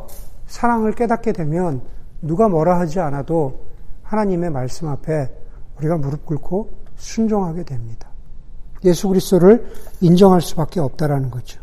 사랑을 0.47 0.93
깨닫게 0.93 1.32
되면 1.32 1.82
누가 2.21 2.47
뭐라 2.47 2.80
하지 2.80 3.00
않아도 3.00 3.60
하나님의 4.04 4.50
말씀 4.50 4.88
앞에 4.88 5.30
우리가 5.78 5.97
무릎 5.97 6.26
꿇고 6.26 6.69
순종하게 6.97 7.63
됩니다. 7.63 8.10
예수 8.84 9.08
그리스도를 9.08 9.65
인정할 10.02 10.41
수밖에 10.41 10.80
없다라는 10.80 11.30
거죠. 11.32 11.60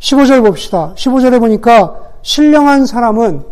15절 0.00 0.44
봅시다. 0.44 0.94
15절에 0.94 1.40
보니까 1.40 2.12
신령한 2.22 2.86
사람은 2.86 3.42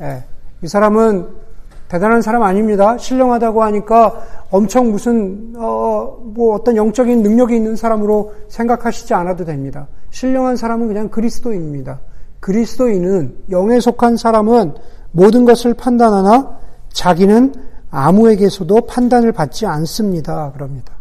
예, 0.00 0.24
이 0.62 0.66
사람은 0.66 1.43
대단한 1.88 2.22
사람 2.22 2.42
아닙니다. 2.42 2.96
신령하다고 2.96 3.62
하니까 3.62 4.22
엄청 4.50 4.90
무슨 4.90 5.54
어, 5.56 6.18
뭐 6.22 6.54
어떤 6.54 6.76
영적인 6.76 7.22
능력이 7.22 7.54
있는 7.54 7.76
사람으로 7.76 8.32
생각하시지 8.48 9.14
않아도 9.14 9.44
됩니다. 9.44 9.86
신령한 10.10 10.56
사람은 10.56 10.88
그냥 10.88 11.08
그리스도인입니다. 11.08 12.00
그리스도인은 12.40 13.36
영에 13.50 13.80
속한 13.80 14.16
사람은 14.16 14.74
모든 15.12 15.44
것을 15.44 15.74
판단하나 15.74 16.58
자기는 16.92 17.54
아무에게서도 17.90 18.86
판단을 18.86 19.32
받지 19.32 19.66
않습니다. 19.66 20.52
그럽니다. 20.52 20.94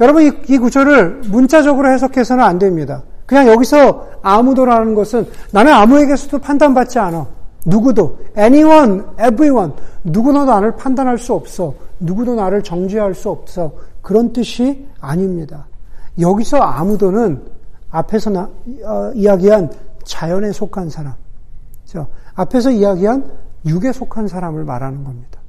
여러분 0.00 0.22
이, 0.22 0.32
이 0.48 0.58
구절을 0.58 1.22
문자적으로 1.28 1.90
해석해서는 1.92 2.42
안 2.44 2.58
됩니다. 2.58 3.02
그냥 3.26 3.46
여기서 3.46 4.08
아무도라는 4.22 4.94
것은 4.94 5.26
나는 5.52 5.72
아무에게서도 5.72 6.38
판단받지 6.38 6.98
않아. 6.98 7.26
누구도 7.68 8.18
anyone, 8.36 9.02
everyone 9.14 9.72
누구도 10.02 10.44
나를 10.44 10.76
판단할 10.76 11.18
수 11.18 11.34
없어. 11.34 11.74
누구도 12.00 12.34
나를 12.34 12.62
정죄할 12.62 13.14
수 13.14 13.30
없어. 13.30 13.72
그런 14.02 14.32
뜻이 14.32 14.86
아닙니다. 15.00 15.66
여기서 16.18 16.58
아무도는 16.58 17.42
앞에서 17.90 18.30
나, 18.30 18.48
어, 18.84 19.12
이야기한 19.14 19.70
자연에 20.04 20.52
속한 20.52 20.90
사람, 20.90 21.14
저 21.84 22.06
앞에서 22.34 22.70
이야기한 22.70 23.30
육에 23.66 23.92
속한 23.92 24.28
사람을 24.28 24.64
말하는 24.64 25.04
겁니다. 25.04 25.40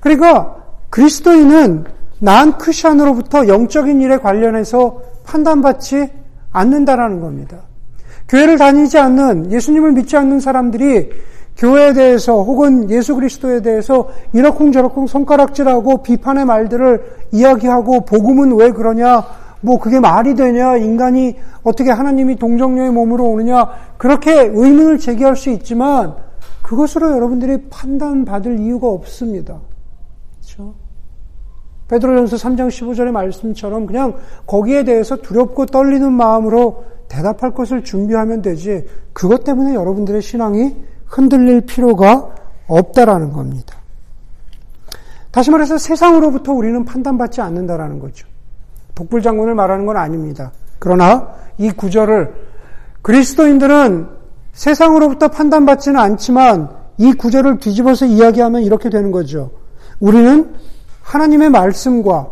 그러니까 0.00 0.56
그리스도인은 0.90 1.84
난 2.20 2.56
크리스천으로부터 2.58 3.48
영적인 3.48 4.00
일에 4.00 4.18
관련해서 4.18 5.00
판단받지 5.24 6.10
않는다라는 6.52 7.20
겁니다. 7.20 7.58
교회를 8.28 8.58
다니지 8.58 8.98
않는 8.98 9.52
예수님을 9.52 9.92
믿지 9.92 10.16
않는 10.16 10.40
사람들이 10.40 11.10
교회에 11.56 11.94
대해서 11.94 12.42
혹은 12.42 12.90
예수 12.90 13.14
그리스도에 13.14 13.62
대해서 13.62 14.08
이러쿵저러쿵 14.32 15.06
손가락질하고 15.06 16.02
비판의 16.02 16.44
말들을 16.44 17.02
이야기하고 17.32 18.00
복음은 18.04 18.56
왜 18.56 18.70
그러냐 18.72 19.24
뭐 19.62 19.78
그게 19.80 19.98
말이 19.98 20.34
되냐 20.34 20.76
인간이 20.76 21.36
어떻게 21.62 21.90
하나님이 21.90 22.36
동정녀의 22.36 22.90
몸으로 22.90 23.24
오느냐 23.24 23.68
그렇게 23.96 24.32
의문을 24.32 24.98
제기할 24.98 25.34
수 25.34 25.50
있지만 25.50 26.14
그것으로 26.62 27.12
여러분들이 27.12 27.68
판단받을 27.70 28.58
이유가 28.58 28.88
없습니다. 28.88 29.60
그렇죠? 30.40 30.74
베드로전서 31.88 32.36
3장 32.36 32.68
15절의 32.68 33.12
말씀처럼 33.12 33.86
그냥 33.86 34.14
거기에 34.46 34.84
대해서 34.84 35.16
두렵고 35.16 35.66
떨리는 35.66 36.12
마음으로 36.12 36.84
대답할 37.08 37.54
것을 37.54 37.84
준비하면 37.84 38.42
되지 38.42 38.86
그것 39.12 39.44
때문에 39.44 39.74
여러분들의 39.74 40.20
신앙이 40.20 40.74
흔들릴 41.06 41.62
필요가 41.62 42.30
없다라는 42.68 43.32
겁니다. 43.32 43.76
다시 45.30 45.50
말해서 45.50 45.78
세상으로부터 45.78 46.52
우리는 46.52 46.84
판단받지 46.84 47.40
않는다라는 47.40 47.98
거죠. 47.98 48.26
독불장군을 48.94 49.54
말하는 49.54 49.86
건 49.86 49.96
아닙니다. 49.96 50.52
그러나 50.78 51.28
이 51.58 51.70
구절을 51.70 52.34
그리스도인들은 53.02 54.08
세상으로부터 54.52 55.28
판단받지는 55.28 56.00
않지만 56.00 56.70
이 56.98 57.12
구절을 57.12 57.58
뒤집어서 57.58 58.06
이야기하면 58.06 58.62
이렇게 58.62 58.88
되는 58.88 59.12
거죠. 59.12 59.50
우리는 60.00 60.54
하나님의 61.02 61.50
말씀과 61.50 62.30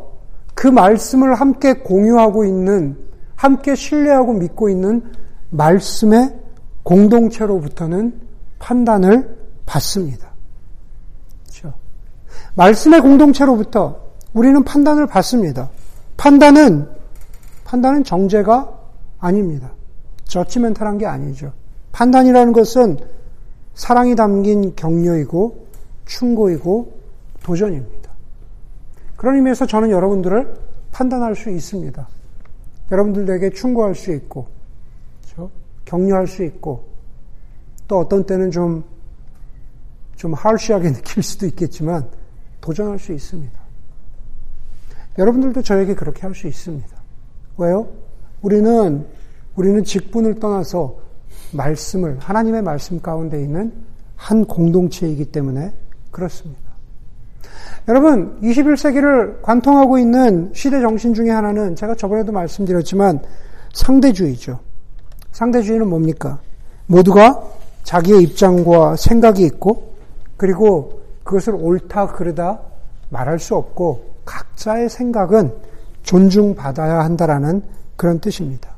그 0.55 0.67
말씀을 0.67 1.35
함께 1.35 1.75
공유하고 1.75 2.45
있는, 2.45 2.97
함께 3.37 3.75
신뢰하고 3.75 4.33
믿고 4.33 4.69
있는 4.69 5.03
말씀의 5.51 6.35
공동체로부터는 6.83 8.24
판단을 8.65 9.37
받습니다. 9.67 10.31
그렇죠? 11.43 11.75
말씀의 12.55 13.03
공동체로부터 13.03 14.01
우리는 14.33 14.65
판단을 14.65 15.07
받습니다. 15.07 15.69
판단은 16.17 16.89
판단은 17.65 18.05
정죄가 18.05 18.73
아닙니다. 19.19 19.71
저치멘탈한 20.25 20.97
게 20.97 21.05
아니죠. 21.05 21.53
판단이라는 21.93 22.55
것은 22.55 22.97
사랑이 23.75 24.17
담긴 24.17 24.75
격려이고 24.75 25.67
충고이고 26.07 27.01
도전입니다. 27.43 28.11
그런 29.17 29.37
의미에서 29.37 29.67
저는 29.67 29.91
여러분들을 29.91 30.55
판단할 30.91 31.37
수 31.37 31.51
있습니다. 31.51 32.09
여러분들에게 32.91 33.51
충고할 33.51 33.95
수 33.95 34.13
있고, 34.13 34.47
그렇죠? 35.23 35.51
격려할 35.85 36.27
수 36.27 36.45
있고, 36.45 36.94
또 37.87 37.99
어떤 37.99 38.25
때는 38.25 38.51
좀, 38.51 38.85
좀 40.17 40.35
하르시하게 40.35 40.93
느낄 40.95 41.23
수도 41.23 41.47
있겠지만, 41.47 42.09
도전할 42.61 42.99
수 42.99 43.13
있습니다. 43.13 43.53
여러분들도 45.19 45.63
저에게 45.63 45.95
그렇게 45.95 46.23
할 46.23 46.35
수 46.35 46.47
있습니다. 46.47 46.89
왜요? 47.59 47.87
우리는, 48.43 49.07
우리는 49.55 49.85
직분을 49.85 50.41
떠나서 50.41 50.99
말씀을, 51.53 52.19
하나님의 52.19 52.63
말씀 52.63 53.01
가운데 53.01 53.41
있는 53.41 53.73
한 54.17 54.45
공동체이기 54.45 55.27
때문에 55.27 55.73
그렇습니다. 56.11 56.63
여러분, 57.87 58.41
21세기를 58.41 59.43
관통하고 59.43 59.99
있는 59.99 60.51
시대 60.55 60.81
정신 60.81 61.13
중에 61.13 61.31
하나는 61.31 61.77
제가 61.77 61.95
저번에도 61.95 62.33
말씀드렸지만 62.33 63.21
상대주의죠. 63.75 64.59
상대주의는 65.33 65.89
뭡니까? 65.89 66.41
모두가 66.87 67.43
자기의 67.85 68.23
입장과 68.23 68.97
생각이 68.97 69.45
있고 69.45 69.95
그리고 70.37 71.03
그것을 71.23 71.55
옳다 71.55 72.09
그르다 72.09 72.61
말할 73.11 73.39
수 73.39 73.55
없고 73.55 74.15
각자의 74.25 74.89
생각은 74.89 75.53
존중받아야 76.03 77.01
한다라는 77.01 77.63
그런 77.97 78.19
뜻입니다. 78.21 78.71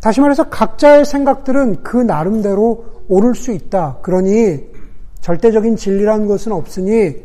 다시 0.00 0.20
말해서 0.20 0.48
각자의 0.50 1.04
생각들은 1.04 1.82
그 1.82 1.96
나름대로 1.96 2.84
옳을 3.08 3.34
수 3.34 3.52
있다. 3.52 3.98
그러니 4.02 4.60
절대적인 5.20 5.76
진리라는 5.76 6.26
것은 6.26 6.52
없으니 6.52 7.16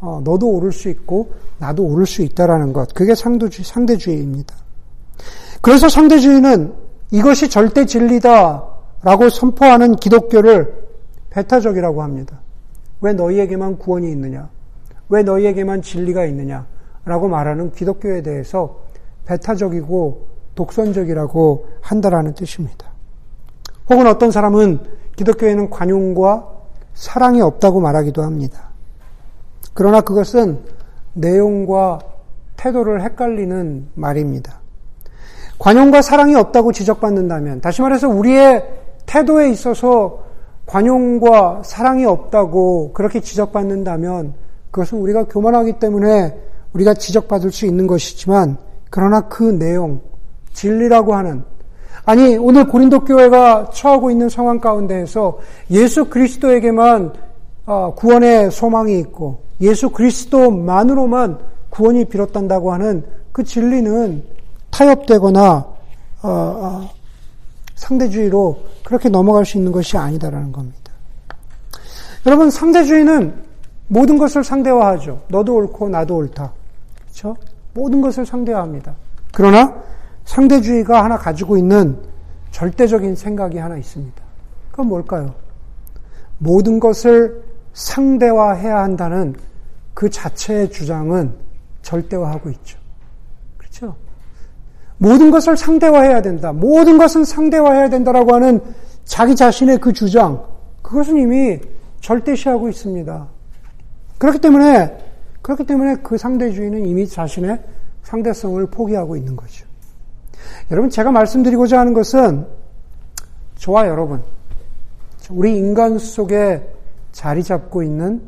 어, 0.00 0.20
너도 0.24 0.50
옳을 0.50 0.72
수 0.72 0.88
있고 0.88 1.32
나도 1.58 1.84
옳을 1.84 2.06
수 2.06 2.22
있다라는 2.22 2.72
것. 2.72 2.92
그게 2.94 3.14
상대주의, 3.14 3.64
상대주의입니다. 3.64 4.54
그래서 5.60 5.88
상대주의는 5.88 6.72
이것이 7.12 7.48
절대 7.48 7.86
진리다 7.86 8.64
라고 9.06 9.28
선포하는 9.28 9.94
기독교를 9.94 10.84
배타적이라고 11.30 12.02
합니다. 12.02 12.40
왜 13.00 13.12
너희에게만 13.12 13.78
구원이 13.78 14.10
있느냐? 14.10 14.48
왜 15.08 15.22
너희에게만 15.22 15.82
진리가 15.82 16.24
있느냐? 16.24 16.66
라고 17.04 17.28
말하는 17.28 17.70
기독교에 17.70 18.22
대해서 18.22 18.80
배타적이고 19.26 20.26
독선적이라고 20.56 21.66
한다라는 21.82 22.34
뜻입니다. 22.34 22.88
혹은 23.88 24.08
어떤 24.08 24.32
사람은 24.32 24.80
기독교에는 25.14 25.70
관용과 25.70 26.48
사랑이 26.94 27.40
없다고 27.40 27.78
말하기도 27.78 28.24
합니다. 28.24 28.70
그러나 29.72 30.00
그것은 30.00 30.64
내용과 31.12 32.00
태도를 32.56 33.02
헷갈리는 33.02 33.90
말입니다. 33.94 34.58
관용과 35.60 36.02
사랑이 36.02 36.34
없다고 36.34 36.72
지적받는다면, 36.72 37.60
다시 37.60 37.82
말해서 37.82 38.08
우리의 38.08 38.85
태도에 39.06 39.50
있어서 39.50 40.24
관용과 40.66 41.62
사랑이 41.64 42.04
없다고 42.04 42.92
그렇게 42.92 43.20
지적받는다면, 43.20 44.34
그것은 44.70 44.98
우리가 44.98 45.24
교만하기 45.24 45.78
때문에 45.78 46.36
우리가 46.72 46.94
지적받을 46.94 47.52
수 47.52 47.66
있는 47.66 47.86
것이지만, 47.86 48.58
그러나 48.90 49.20
그 49.28 49.44
내용, 49.44 50.00
진리라고 50.52 51.14
하는 51.14 51.44
아니 52.04 52.36
오늘 52.36 52.66
고린도 52.66 53.00
교회가 53.00 53.70
처하고 53.72 54.10
있는 54.10 54.28
상황 54.28 54.60
가운데에서 54.60 55.38
예수 55.70 56.06
그리스도에게만 56.06 57.12
어, 57.66 57.94
구원의 57.96 58.50
소망이 58.52 58.98
있고 59.00 59.42
예수 59.60 59.90
그리스도만으로만 59.90 61.38
구원이 61.70 62.04
비롯된다고 62.06 62.72
하는 62.72 63.04
그 63.32 63.42
진리는 63.42 64.22
타협되거나 64.70 65.66
어, 66.22 66.28
어, 66.28 66.90
상대주의로 67.74 68.56
그렇게 68.86 69.08
넘어갈 69.08 69.44
수 69.44 69.58
있는 69.58 69.72
것이 69.72 69.98
아니다라는 69.98 70.52
겁니다. 70.52 70.92
여러분 72.24 72.50
상대주의는 72.50 73.34
모든 73.88 74.16
것을 74.16 74.44
상대화하죠. 74.44 75.22
너도 75.26 75.56
옳고 75.56 75.88
나도 75.88 76.14
옳다. 76.14 76.52
그렇죠? 77.02 77.36
모든 77.74 78.00
것을 78.00 78.24
상대화합니다. 78.24 78.94
그러나 79.32 79.74
상대주의가 80.24 81.02
하나 81.02 81.18
가지고 81.18 81.56
있는 81.56 81.98
절대적인 82.52 83.16
생각이 83.16 83.58
하나 83.58 83.76
있습니다. 83.76 84.22
그건 84.70 84.86
뭘까요? 84.86 85.34
모든 86.38 86.78
것을 86.78 87.42
상대화해야 87.72 88.78
한다는 88.78 89.34
그 89.94 90.08
자체의 90.08 90.70
주장은 90.70 91.34
절대화하고 91.82 92.50
있죠. 92.50 92.78
모든 94.98 95.30
것을 95.30 95.56
상대화해야 95.56 96.22
된다. 96.22 96.52
모든 96.52 96.98
것은 96.98 97.24
상대화해야 97.24 97.88
된다라고 97.90 98.34
하는 98.34 98.60
자기 99.04 99.36
자신의 99.36 99.78
그 99.78 99.92
주장, 99.92 100.44
그것은 100.82 101.18
이미 101.18 101.60
절대시하고 102.00 102.68
있습니다. 102.68 103.28
그렇기 104.18 104.38
때문에, 104.38 104.96
그렇기 105.42 105.64
때문에 105.64 105.96
그 105.96 106.16
상대주의는 106.16 106.86
이미 106.86 107.06
자신의 107.06 107.62
상대성을 108.02 108.64
포기하고 108.66 109.16
있는 109.16 109.36
거죠. 109.36 109.66
여러분, 110.70 110.90
제가 110.90 111.10
말씀드리고자 111.10 111.78
하는 111.78 111.92
것은 111.92 112.46
저와 113.56 113.88
여러분, 113.88 114.22
우리 115.30 115.56
인간 115.56 115.98
속에 115.98 116.62
자리 117.12 117.42
잡고 117.42 117.82
있는 117.82 118.22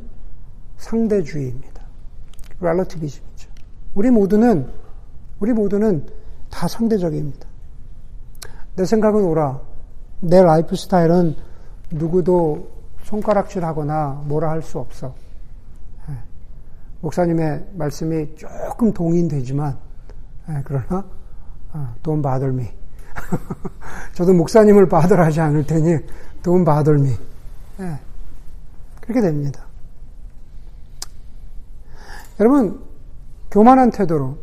상대주의입니다. 0.78 1.82
렐러티비즘이죠. 2.60 3.48
우리 3.94 4.10
모두는, 4.10 4.66
우리 5.40 5.52
모두는 5.52 6.06
다 6.50 6.68
상대적입니다. 6.68 7.46
내 8.76 8.84
생각은 8.84 9.22
오라. 9.24 9.60
내 10.20 10.42
라이프 10.42 10.76
스타일은 10.76 11.36
누구도 11.90 12.68
손가락질 13.02 13.64
하거나 13.64 14.22
뭐라 14.26 14.50
할 14.50 14.62
수 14.62 14.78
없어. 14.78 15.14
예. 16.08 16.14
목사님의 17.00 17.70
말씀이 17.74 18.36
조금 18.36 18.92
동의되지만, 18.92 19.76
예, 20.50 20.62
그러나, 20.64 21.04
돈 22.02 22.20
받을미. 22.22 22.68
저도 24.14 24.32
목사님을 24.34 24.88
받으하지 24.88 25.40
않을 25.40 25.66
테니, 25.66 25.98
돈 26.42 26.64
받을미. 26.64 27.10
예. 27.80 27.98
그렇게 29.00 29.20
됩니다. 29.20 29.64
여러분, 32.40 32.80
교만한 33.50 33.90
태도로, 33.90 34.36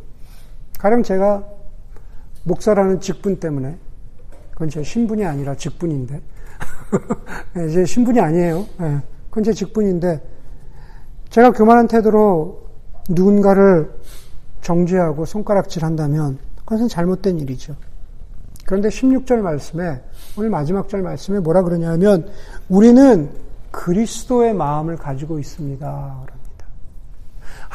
가령 0.79 1.03
제가 1.03 1.54
목사라는 2.45 3.01
직분 3.01 3.39
때문에, 3.39 3.77
그건 4.51 4.69
제 4.69 4.81
신분이 4.81 5.25
아니라 5.25 5.55
직분인데, 5.55 6.21
네, 7.53 7.69
제 7.69 7.85
신분이 7.85 8.19
아니에요. 8.19 8.65
네, 8.79 9.01
그건 9.29 9.43
제 9.43 9.51
직분인데, 9.53 10.21
제가 11.29 11.51
교만한 11.51 11.87
태도로 11.87 12.63
누군가를 13.09 13.91
정죄하고 14.61 15.25
손가락질 15.25 15.83
한다면, 15.83 16.37
그것은 16.59 16.87
잘못된 16.87 17.39
일이죠. 17.39 17.75
그런데 18.65 18.89
16절 18.89 19.41
말씀에, 19.41 20.01
오늘 20.37 20.49
마지막 20.49 20.87
절 20.87 21.01
말씀에 21.01 21.39
뭐라 21.39 21.63
그러냐면, 21.63 22.29
우리는 22.69 23.29
그리스도의 23.71 24.53
마음을 24.53 24.95
가지고 24.95 25.37
있습니다. 25.39 26.34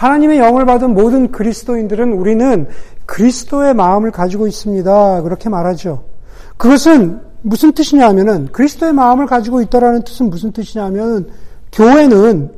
하나님의 0.00 0.38
영을 0.38 0.64
받은 0.64 0.94
모든 0.94 1.30
그리스도인들은 1.30 2.14
우리는 2.14 2.68
그리스도의 3.04 3.74
마음을 3.74 4.10
가지고 4.10 4.46
있습니다. 4.46 5.22
그렇게 5.22 5.50
말하죠. 5.50 6.04
그것은 6.56 7.20
무슨 7.42 7.72
뜻이냐 7.72 8.08
하면은 8.08 8.46
그리스도의 8.46 8.94
마음을 8.94 9.26
가지고 9.26 9.60
있다라는 9.60 10.04
뜻은 10.04 10.30
무슨 10.30 10.52
뜻이냐면 10.52 11.28
교회는 11.72 12.50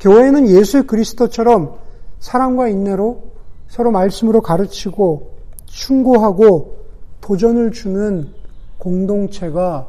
교회는 0.00 0.48
예수 0.48 0.84
그리스도처럼 0.84 1.76
사랑과 2.18 2.66
인내로 2.66 3.22
서로 3.68 3.92
말씀으로 3.92 4.40
가르치고 4.40 5.30
충고하고 5.66 6.74
도전을 7.20 7.70
주는 7.70 8.30
공동체가 8.78 9.86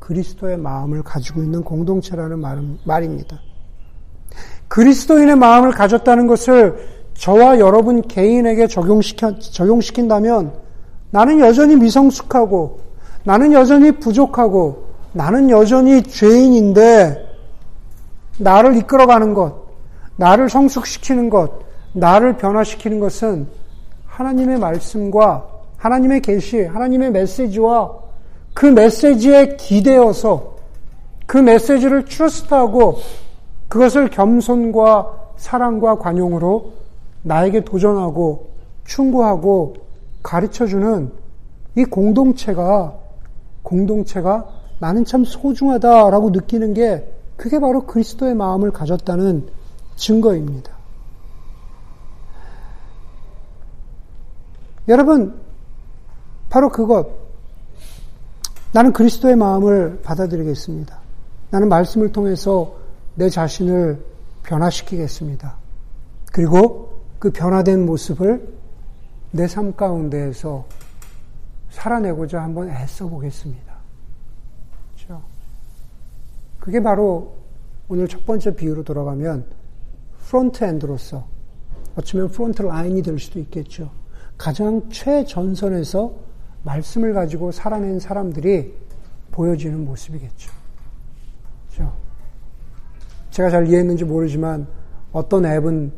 그리스도의 0.00 0.56
마음을 0.56 1.04
가지고 1.04 1.44
있는 1.44 1.62
공동체라는 1.62 2.40
말입니다. 2.84 3.38
그리스도인의 4.70 5.34
마음을 5.34 5.72
가졌다는 5.72 6.28
것을 6.28 6.78
저와 7.14 7.58
여러분 7.58 8.02
개인에게 8.02 8.68
적용시켜, 8.68 9.36
적용시킨다면 9.40 10.52
나는 11.10 11.40
여전히 11.40 11.74
미성숙하고 11.74 12.78
나는 13.24 13.52
여전히 13.52 13.90
부족하고 13.90 14.84
나는 15.12 15.50
여전히 15.50 16.00
죄인인데 16.04 17.28
나를 18.38 18.76
이끌어가는 18.76 19.34
것, 19.34 19.54
나를 20.14 20.48
성숙시키는 20.48 21.30
것, 21.30 21.50
나를 21.92 22.36
변화시키는 22.36 23.00
것은 23.00 23.48
하나님의 24.06 24.60
말씀과 24.60 25.46
하나님의 25.78 26.22
계시, 26.22 26.62
하나님의 26.62 27.10
메시지와 27.10 27.92
그 28.54 28.66
메시지에 28.66 29.56
기대어서 29.56 30.54
그 31.26 31.38
메시지를 31.38 32.04
트러스트하고 32.04 32.98
그것을 33.70 34.10
겸손과 34.10 35.34
사랑과 35.36 35.96
관용으로 35.96 36.72
나에게 37.22 37.64
도전하고 37.64 38.50
충고하고 38.84 39.76
가르쳐주는 40.24 41.12
이 41.76 41.84
공동체가 41.84 42.98
공동체가 43.62 44.48
나는 44.80 45.04
참 45.04 45.24
소중하다라고 45.24 46.30
느끼는 46.30 46.74
게 46.74 47.10
그게 47.36 47.60
바로 47.60 47.86
그리스도의 47.86 48.34
마음을 48.34 48.72
가졌다는 48.72 49.48
증거입니다. 49.94 50.72
여러분, 54.88 55.40
바로 56.48 56.70
그것. 56.70 57.06
나는 58.72 58.92
그리스도의 58.92 59.36
마음을 59.36 60.00
받아들이겠습니다. 60.02 60.98
나는 61.50 61.68
말씀을 61.68 62.10
통해서 62.10 62.79
내 63.14 63.28
자신을 63.28 64.04
변화시키겠습니다. 64.44 65.56
그리고 66.32 67.00
그 67.18 67.30
변화된 67.30 67.84
모습을 67.86 68.60
내 69.32 69.46
삶 69.46 69.76
가운데에서 69.76 70.66
살아내고자 71.70 72.42
한번 72.42 72.68
애써 72.68 73.06
보겠습니다. 73.08 73.74
그렇죠? 74.96 75.22
그게 76.58 76.82
바로 76.82 77.36
오늘 77.88 78.08
첫 78.08 78.24
번째 78.26 78.56
비유로 78.56 78.82
돌아가면 78.84 79.44
frontend로서 80.26 81.26
어쩌면 81.96 82.28
프론트 82.28 82.62
라인이 82.62 83.02
될 83.02 83.18
수도 83.18 83.38
있겠죠. 83.40 83.90
가장 84.38 84.88
최전선에서 84.90 86.12
말씀을 86.64 87.12
가지고 87.12 87.52
살아낸 87.52 88.00
사람들이 88.00 88.74
보여지는 89.30 89.84
모습이겠죠. 89.84 90.59
제가 93.30 93.50
잘 93.50 93.66
이해했는지 93.66 94.04
모르지만 94.04 94.66
어떤 95.12 95.44
앱은 95.46 95.92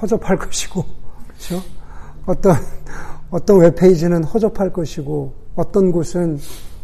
허접할 0.00 0.36
것이고, 0.38 0.84
그렇죠? 1.28 1.62
어떤 2.26 2.54
어떤 3.30 3.60
웹페이지는 3.60 4.24
허접할 4.24 4.72
것이고 4.72 5.34
어떤 5.54 5.92
곳은 5.92 6.38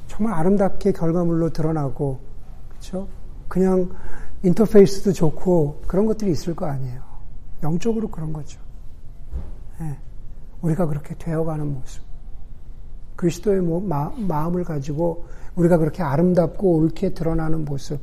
정말 0.09 0.35
아름답게 0.35 0.93
결과물로 0.93 1.51
드러나고 1.51 2.21
그렇죠? 2.69 3.09
그냥 3.49 3.91
인터페이스도 4.43 5.13
좋고 5.13 5.83
그런 5.87 6.07
것들이 6.07 6.31
있을 6.31 6.55
거 6.55 6.67
아니에요. 6.67 7.01
영적으로 7.63 8.09
그런 8.09 8.33
거죠. 8.33 8.61
네. 9.81 9.99
우리가 10.61 10.87
그렇게 10.87 11.15
되어가는 11.19 11.67
모습. 11.73 12.03
그리스도의 13.17 13.63
마, 13.63 14.11
마음을 14.17 14.65
가지고 14.65 15.25
우리가 15.57 15.79
그렇게 15.79 16.03
아름답고 16.03 16.77
옳게 16.77 17.15
드러나는 17.15 17.65
모습. 17.65 18.01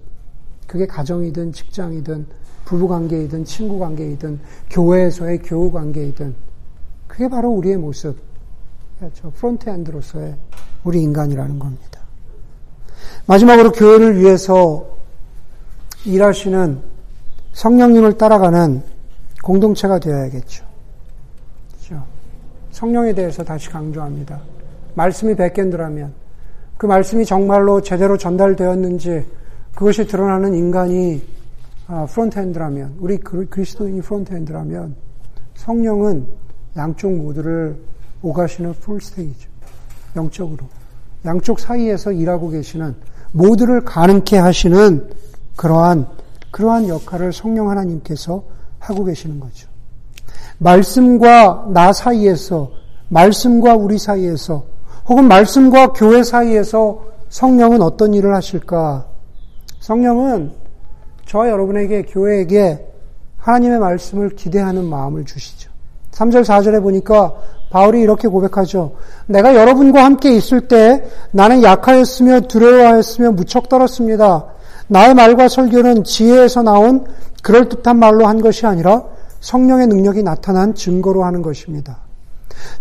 그게 0.72 0.88
가정이든 0.88 1.52
직장이든 1.52 2.26
부부관계이든 2.64 3.44
친구관계이든 3.44 4.40
교회에서의 4.70 5.40
교우관계이든 5.40 6.34
그게 7.10 7.28
바로 7.28 7.50
우리의 7.50 7.76
모습. 7.76 8.18
저 9.14 9.30
프론트엔드로서의 9.32 10.34
우리 10.86 11.02
인간이라는 11.02 11.60
겁니다. 11.60 12.00
마지막으로 13.26 13.74
교회를 13.74 14.18
위해서 14.18 14.86
일하시는 16.06 16.80
성령님을 17.52 18.18
따라가는 18.18 18.82
공동체가 19.44 20.00
되어야겠죠. 20.00 20.64
그렇죠? 21.74 22.06
성령에 22.72 23.14
대해서 23.14 23.44
다시 23.44 23.70
강조합니다. 23.70 24.40
말씀이 24.94 25.36
backend라면 25.36 26.14
그 26.78 26.86
말씀이 26.86 27.26
정말로 27.26 27.82
제대로 27.82 28.18
전달되었는지 28.18 29.41
그것이 29.76 30.06
드러나는 30.06 30.54
인간이 30.54 31.22
아, 31.88 32.06
frontend라면 32.06 32.96
우리 33.00 33.18
그리스도인이 33.18 34.02
frontend라면 34.02 34.96
성령은 35.56 36.26
양쪽 36.78 37.14
모두를 37.14 37.76
오가시는 38.22 38.74
full 38.74 38.96
stack이죠. 38.96 39.50
영적으로. 40.16 40.66
양쪽 41.26 41.60
사이에서 41.60 42.12
일하고 42.12 42.50
계시는 42.50 42.96
모두를 43.32 43.82
가능케 43.82 44.38
하시는 44.38 45.10
그러한 45.56 46.08
그러한 46.52 46.88
역할을 46.88 47.32
성령 47.34 47.70
하나님께서 47.70 48.44
하고 48.80 49.04
계시는 49.06 49.40
거죠. 49.40 49.68
말씀과 50.58 51.68
나 51.74 51.94
사이에서 51.94 52.72
말씀과 53.10 53.76
우리 53.76 53.98
사이에서 53.98 54.66
혹은 55.08 55.28
말씀과 55.28 55.94
교회 55.94 56.24
사이에서 56.24 57.04
성령은 57.30 57.82
어떤 57.82 58.14
일을 58.14 58.36
하실까? 58.36 59.11
성령은 59.82 60.52
저와 61.26 61.50
여러분에게 61.50 62.04
교회에게 62.04 62.88
하나님의 63.38 63.80
말씀을 63.80 64.30
기대하는 64.30 64.86
마음을 64.86 65.26
주시죠. 65.26 65.72
3절, 66.12 66.44
4절에 66.44 66.82
보니까 66.82 67.34
바울이 67.72 68.02
이렇게 68.02 68.28
고백하죠. 68.28 68.96
내가 69.26 69.56
여러분과 69.56 70.06
함께 70.06 70.36
있을 70.36 70.68
때 70.68 71.04
나는 71.32 71.64
약하였으며 71.64 72.42
두려워하였으며 72.42 73.32
무척 73.32 73.70
떨었습니다. 73.70 74.46
나의 74.88 75.16
말과 75.16 75.48
설교는 75.48 76.04
지혜에서 76.04 76.62
나온 76.62 77.06
그럴듯한 77.42 77.98
말로 77.98 78.28
한 78.28 78.42
것이 78.42 78.68
아니라 78.68 79.04
성령의 79.40 79.88
능력이 79.88 80.22
나타난 80.22 80.76
증거로 80.76 81.24
하는 81.24 81.42
것입니다. 81.42 82.11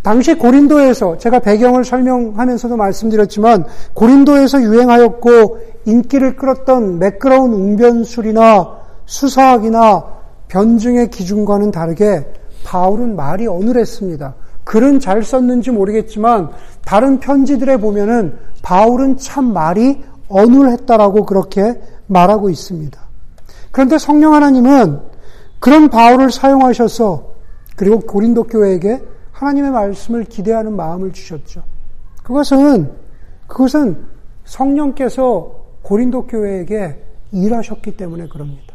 당시 0.03 0.35
고린도에서 0.35 1.19
제가 1.19 1.41
배경을 1.41 1.85
설명하면서도 1.85 2.77
말씀드렸지만 2.77 3.65
고린도에서 3.95 4.63
유행하였고 4.63 5.59
인기를 5.87 6.37
끌었던 6.37 6.99
매끄러운 6.99 7.53
웅변술이나 7.53 8.81
수사학이나 9.07 10.05
변증의 10.49 11.11
기준과는 11.11 11.71
다르게 11.71 12.27
바울은 12.65 13.17
말이 13.17 13.47
어눌했습니다. 13.47 14.35
글은 14.65 15.01
잘 15.01 15.23
썼는지 15.23 15.71
모르겠지만 15.71 16.51
다른 16.85 17.19
편지들에 17.19 17.79
보면은 17.79 18.37
바울은 18.63 19.17
참 19.17 19.53
말이 19.53 20.03
어눌했다라고 20.29 21.27
그렇게 21.27 21.81
말하고 22.07 22.51
있습니다. 22.51 23.01
그런데 23.73 23.99
성령 23.99 24.35
하나님은 24.35 25.01
그런 25.59 25.89
바울을 25.89 26.31
사용하셔서 26.31 27.25
그리고 27.77 28.01
고린도 28.01 28.45
교회에게 28.45 29.03
하나님의 29.41 29.71
말씀을 29.71 30.25
기대하는 30.25 30.77
마음을 30.77 31.13
주셨죠. 31.13 31.63
그것은 32.23 32.93
그것은 33.47 34.05
성령께서 34.45 35.55
고린도 35.83 36.27
교회에게 36.27 37.03
일하셨기 37.33 37.97
때문에 37.97 38.29
그럽니다. 38.29 38.75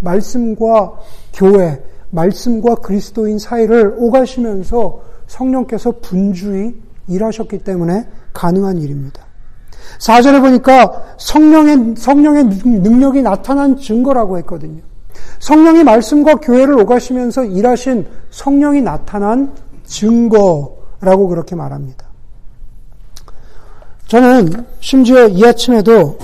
말씀과 0.00 0.98
교회, 1.32 1.80
말씀과 2.10 2.76
그리스도인 2.76 3.38
사이를 3.38 3.94
오가시면서 3.98 5.00
성령께서 5.28 5.92
분주히 6.02 6.74
일하셨기 7.06 7.58
때문에 7.58 8.08
가능한 8.32 8.78
일입니다. 8.78 9.22
4절에 10.00 10.40
보니까 10.40 11.14
성령의, 11.18 11.94
성령의 11.96 12.44
능력이 12.64 13.22
나타난 13.22 13.76
증거라고 13.76 14.38
했거든요. 14.38 14.82
성령이 15.38 15.84
말씀과 15.84 16.36
교회를 16.36 16.80
오가시면서 16.80 17.44
일하신 17.44 18.06
성령이 18.30 18.82
나타난 18.82 19.52
증거라고 19.88 21.28
그렇게 21.28 21.56
말합니다. 21.56 22.06
저는 24.06 24.66
심지어 24.80 25.26
이 25.28 25.44
아침에도 25.44 26.18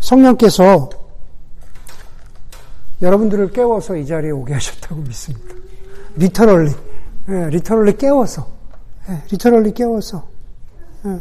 성령께서 0.00 0.90
여러분들을 3.02 3.50
깨워서 3.52 3.96
이 3.96 4.06
자리에 4.06 4.30
오게 4.30 4.54
하셨다고 4.54 4.96
믿습니다. 5.02 5.54
literally, 6.16 6.72
예, 7.28 7.50
literally 7.50 7.96
깨워서, 7.96 8.46
예, 9.10 9.22
literally 9.30 9.74
깨워서. 9.74 10.26
예. 11.06 11.20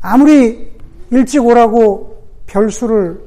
아무리 0.00 0.72
일찍 1.10 1.44
오라고 1.44 2.24
별수를 2.46 3.20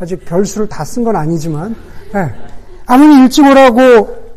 아직 0.00 0.24
별수를 0.24 0.68
다 0.68 0.84
쓴 0.84 1.04
건 1.04 1.16
아니지만 1.16 1.74
예, 2.14 2.34
아무리 2.86 3.22
일찍 3.22 3.44
오라고 3.44 4.27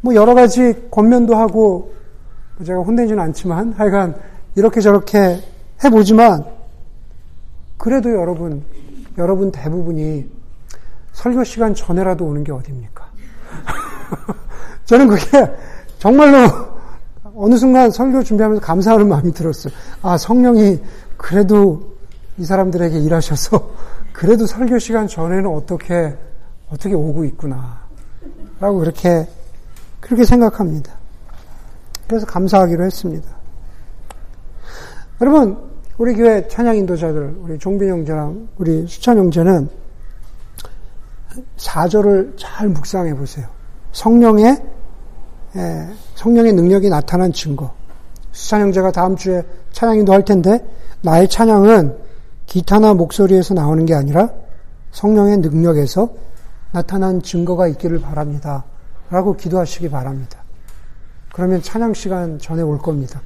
뭐 0.00 0.14
여러 0.14 0.34
가지 0.34 0.74
권면도 0.90 1.36
하고 1.36 1.92
제가 2.64 2.80
혼내지는 2.80 3.22
않지만 3.22 3.72
하여간 3.72 4.14
이렇게 4.54 4.80
저렇게 4.80 5.40
해보지만 5.84 6.44
그래도 7.76 8.10
여러분 8.10 8.64
여러분 9.18 9.50
대부분이 9.50 10.26
설교 11.12 11.44
시간 11.44 11.74
전에라도 11.74 12.24
오는 12.24 12.44
게 12.44 12.52
어딥니까? 12.52 13.04
저는 14.86 15.08
그게 15.08 15.50
정말로 15.98 16.70
어느 17.36 17.56
순간 17.56 17.90
설교 17.90 18.22
준비하면서 18.22 18.64
감사하는 18.64 19.08
마음이 19.08 19.32
들었어요. 19.32 19.72
아, 20.02 20.16
성령이 20.16 20.80
그래도 21.16 21.94
이 22.38 22.44
사람들에게 22.44 22.98
일하셔서 22.98 23.70
그래도 24.12 24.46
설교 24.46 24.78
시간 24.78 25.06
전에는 25.06 25.46
어떻게, 25.46 26.16
어떻게 26.70 26.94
오고 26.94 27.24
있구나. 27.24 27.80
라고 28.58 28.78
그렇게, 28.78 29.26
그렇게 30.00 30.24
생각합니다. 30.24 30.92
그래서 32.08 32.26
감사하기로 32.26 32.84
했습니다. 32.84 33.28
여러분, 35.20 35.56
우리 35.98 36.14
교회 36.14 36.46
찬양 36.48 36.76
인도자들, 36.76 37.36
우리 37.40 37.58
종빈 37.58 37.88
형제랑 37.88 38.48
우리 38.56 38.86
수찬 38.86 39.18
형제는 39.18 39.68
4절을 41.56 42.34
잘 42.36 42.68
묵상해 42.68 43.14
보세요. 43.14 43.46
성령의 43.92 44.56
예, 45.56 45.88
성령의 46.14 46.52
능력이 46.52 46.88
나타난 46.88 47.32
증거. 47.32 47.72
수찬 48.32 48.60
형제가 48.62 48.92
다음 48.92 49.16
주에 49.16 49.42
찬양인도 49.72 50.12
할 50.12 50.24
텐데 50.24 50.64
나의 51.02 51.28
찬양은 51.28 51.96
기타나 52.46 52.94
목소리에서 52.94 53.54
나오는 53.54 53.84
게 53.84 53.94
아니라 53.94 54.30
성령의 54.92 55.38
능력에서 55.38 56.08
나타난 56.72 57.20
증거가 57.22 57.66
있기를 57.68 58.00
바랍니다. 58.00 58.64
라고 59.10 59.36
기도하시기 59.36 59.90
바랍니다. 59.90 60.38
그러면 61.32 61.62
찬양 61.62 61.94
시간 61.94 62.38
전에 62.38 62.62
올 62.62 62.78
겁니다. 62.78 63.20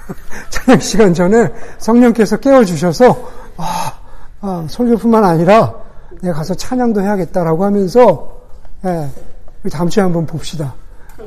찬양 0.50 0.80
시간 0.80 1.14
전에 1.14 1.48
성령께서 1.78 2.38
깨워주셔서, 2.38 3.30
아, 3.56 3.98
아, 4.40 4.66
설교뿐만 4.68 5.24
아니라 5.24 5.74
내가 6.22 6.36
가서 6.36 6.54
찬양도 6.54 7.00
해야겠다라고 7.00 7.64
하면서 7.64 8.40
예, 8.84 9.08
다음 9.70 9.88
주에 9.88 10.02
한번 10.02 10.26
봅시다. 10.26 10.74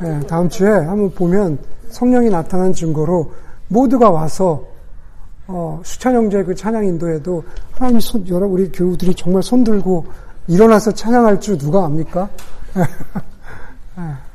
예, 0.04 0.20
다음 0.28 0.50
주에 0.50 0.70
한번 0.70 1.12
보면 1.12 1.58
성령이 1.90 2.30
나타난 2.30 2.74
증거로 2.74 3.32
모두가 3.68 4.10
와서 4.10 4.64
어, 5.48 5.82
수찬 5.84 6.16
형제 6.16 6.44
그 6.44 6.56
찬양 6.56 6.86
인도에도 6.86 7.44
하나님 7.72 8.00
손, 8.00 8.28
여러 8.28 8.48
우리 8.48 8.72
교우들이 8.72 9.14
정말 9.16 9.44
손 9.44 9.64
들고 9.64 10.06
일어나서 10.48 10.92
찬양할 10.92 11.40
줄 11.40 11.58
누가 11.58 11.86
압니까? 11.86 12.30
예. 13.98 14.34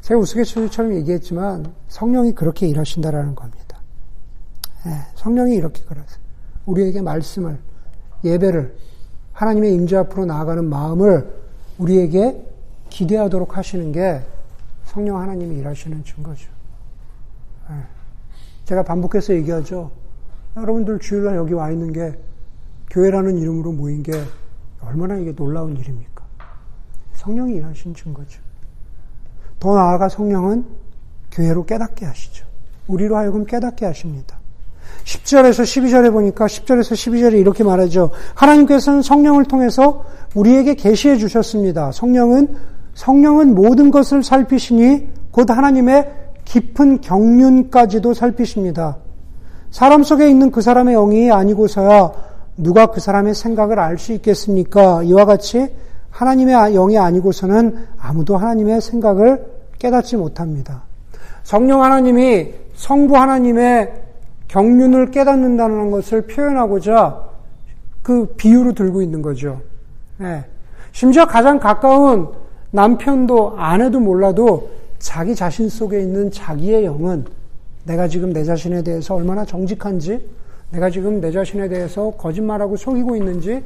제가 0.00 0.20
우스갯소리처럼 0.20 0.94
얘기했지만 0.94 1.74
성령이 1.88 2.32
그렇게 2.32 2.66
일하신다라는 2.68 3.34
겁니다. 3.34 3.80
예, 4.86 4.90
성령이 5.14 5.54
이렇게 5.54 5.82
그러세요. 5.84 6.18
우리에게 6.66 7.02
말씀을 7.02 7.58
예배를 8.24 8.76
하나님의 9.32 9.74
임재 9.74 9.96
앞으로 9.96 10.24
나아가는 10.24 10.64
마음을 10.64 11.32
우리에게 11.78 12.44
기대하도록 12.88 13.56
하시는 13.56 13.92
게 13.92 14.22
성령 14.84 15.20
하나님이 15.20 15.58
일하시는 15.58 16.04
증거죠. 16.04 16.50
예. 17.70 17.74
제가 18.64 18.82
반복해서 18.82 19.34
얘기하죠. 19.34 19.90
여러분들 20.56 20.98
주일날 21.00 21.36
여기 21.36 21.52
와 21.52 21.70
있는 21.70 21.92
게 21.92 22.18
교회라는 22.90 23.38
이름으로 23.38 23.72
모인 23.72 24.02
게 24.02 24.12
얼마나 24.80 25.16
이게 25.16 25.34
놀라운 25.34 25.76
일입니까? 25.76 26.15
성령이 27.26 27.56
일하신 27.56 27.92
증거죠. 27.94 28.40
더 29.58 29.74
나아가 29.74 30.08
성령은 30.08 30.64
교회로 31.32 31.66
깨닫게 31.66 32.06
하시죠. 32.06 32.46
우리로 32.86 33.16
하여금 33.16 33.44
깨닫게 33.44 33.84
하십니다. 33.84 34.38
10절에서 35.04 35.62
12절에 35.64 36.12
보니까 36.12 36.46
10절에서 36.46 36.92
12절에 36.92 37.38
이렇게 37.40 37.64
말하죠. 37.64 38.12
하나님께서는 38.34 39.02
성령을 39.02 39.44
통해서 39.44 40.04
우리에게 40.34 40.74
계시해 40.74 41.16
주셨습니다. 41.16 41.90
성령은 41.90 42.56
성령은 42.94 43.54
모든 43.54 43.90
것을 43.90 44.22
살피시니 44.22 45.08
곧 45.32 45.50
하나님의 45.50 46.12
깊은 46.44 47.00
경륜까지도 47.00 48.14
살피십니다. 48.14 48.98
사람 49.70 50.04
속에 50.04 50.30
있는 50.30 50.52
그 50.52 50.60
사람의 50.60 50.94
영이 50.94 51.30
아니고서야 51.32 52.12
누가 52.56 52.86
그 52.86 53.00
사람의 53.00 53.34
생각을 53.34 53.80
알 53.80 53.98
수 53.98 54.12
있겠습니까? 54.12 55.02
이와 55.02 55.24
같이 55.24 55.68
하나님의 56.16 56.72
영이 56.72 56.96
아니고서는 56.96 57.76
아무도 57.98 58.38
하나님의 58.38 58.80
생각을 58.80 59.44
깨닫지 59.78 60.16
못합니다. 60.16 60.84
성령 61.42 61.82
하나님이 61.82 62.54
성부 62.74 63.14
하나님의 63.16 63.92
경륜을 64.48 65.10
깨닫는다는 65.10 65.90
것을 65.90 66.22
표현하고자 66.22 67.22
그 68.02 68.34
비유로 68.38 68.72
들고 68.72 69.02
있는 69.02 69.20
거죠. 69.20 69.60
네. 70.16 70.42
심지어 70.92 71.26
가장 71.26 71.58
가까운 71.58 72.28
남편도 72.70 73.58
아내도 73.58 74.00
몰라도 74.00 74.70
자기 74.98 75.34
자신 75.34 75.68
속에 75.68 76.00
있는 76.00 76.30
자기의 76.30 76.86
영은 76.86 77.26
내가 77.84 78.08
지금 78.08 78.32
내 78.32 78.42
자신에 78.42 78.82
대해서 78.82 79.14
얼마나 79.14 79.44
정직한지, 79.44 80.26
내가 80.70 80.88
지금 80.88 81.20
내 81.20 81.30
자신에 81.30 81.68
대해서 81.68 82.10
거짓말하고 82.12 82.76
속이고 82.76 83.16
있는지, 83.16 83.62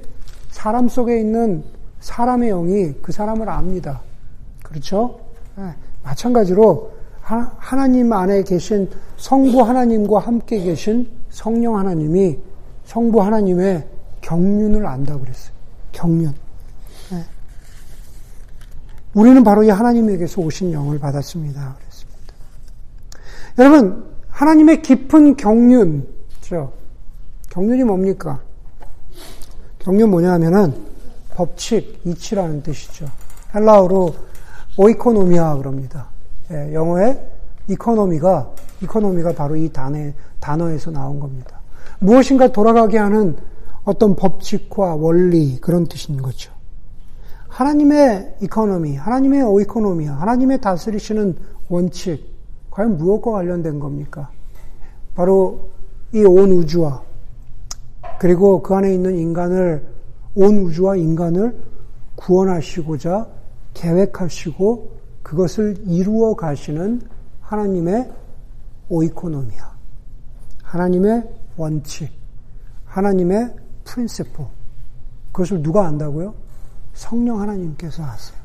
사람 0.51 0.89
속에 0.89 1.21
있는 1.21 1.63
사람의 2.01 2.51
영이 2.51 2.95
그 3.03 3.13
사람을 3.13 3.49
압니다. 3.49 4.01
그렇죠? 4.63 5.21
네. 5.57 5.75
마찬가지로 6.03 6.93
하나님 7.23 8.13
안에 8.13 8.43
계신 8.43 8.91
성부 9.17 9.63
하나님과 9.63 10.19
함께 10.19 10.61
계신 10.61 11.09
성령 11.29 11.77
하나님이 11.77 12.39
성부 12.85 13.23
하나님의 13.23 13.87
경륜을 14.21 14.85
안다고 14.87 15.21
그랬어요. 15.21 15.53
경륜. 15.93 16.35
네. 17.11 17.25
우리는 19.15 19.45
바로 19.45 19.63
이 19.63 19.71
하나님에게서 19.71 20.41
오신 20.41 20.73
영을 20.73 20.99
받았습니다. 20.99 21.77
그랬습니다. 21.79 22.35
여러분, 23.59 24.11
하나님의 24.29 24.83
깊은 24.83 25.37
경륜, 25.37 26.09
죠 26.41 26.73
경륜이 27.51 27.85
뭡니까? 27.85 28.41
경륜 29.79 30.11
뭐냐 30.11 30.33
하면은 30.33 30.90
법칙, 31.35 32.01
이치라는 32.05 32.63
뜻이죠. 32.63 33.07
헬라어로 33.55 34.15
οἰκονομία 34.77 35.57
그럽니다. 35.57 36.07
예, 36.51 36.73
영어의 36.75 37.19
economy가 37.69 38.51
economy가 38.83 39.35
바로 39.35 39.57
이 39.57 39.69
단어, 39.73 40.11
단어에서 40.41 40.91
나온 40.91 41.21
겁니다. 41.21 41.61
무엇인가 41.99 42.49
돌아가게 42.49 42.99
하는 42.99 43.37
어떤 43.85 44.17
법칙과 44.17 44.97
원리 44.97 45.59
그런 45.61 45.87
뜻인 45.87 46.21
거죠. 46.21 46.53
하나님의 47.49 48.37
economy, 48.43 48.97
하나님의 48.97 49.43
οἰκονομία, 49.43 50.15
하나님의 50.15 50.61
다스리시는 50.61 51.37
원칙, 51.69 52.25
과연 52.71 52.97
무엇과 52.97 53.33
관련된 53.33 53.81
겁니까? 53.81 54.31
바로 55.15 55.71
이 56.13 56.25
온 56.25 56.51
우주와 56.51 57.03
그리고 58.19 58.63
그 58.63 58.75
안에 58.75 58.93
있는 58.93 59.17
인간을 59.17 59.87
온 60.35 60.59
우주와 60.59 60.97
인간을 60.97 61.57
구원하시고자 62.17 63.27
계획하시고 63.75 64.91
그것을 65.23 65.77
이루어 65.87 66.35
가시는 66.35 67.03
하나님의 67.41 68.11
오이코노미아, 68.89 69.71
하나님의 70.63 71.25
원칙, 71.57 72.11
하나님의 72.87 73.55
프린시포. 73.85 74.47
그것을 75.33 75.63
누가 75.63 75.87
안다고요? 75.87 76.35
성령 76.95 77.41
하나님께서 77.41 78.03
아세요. 78.03 78.39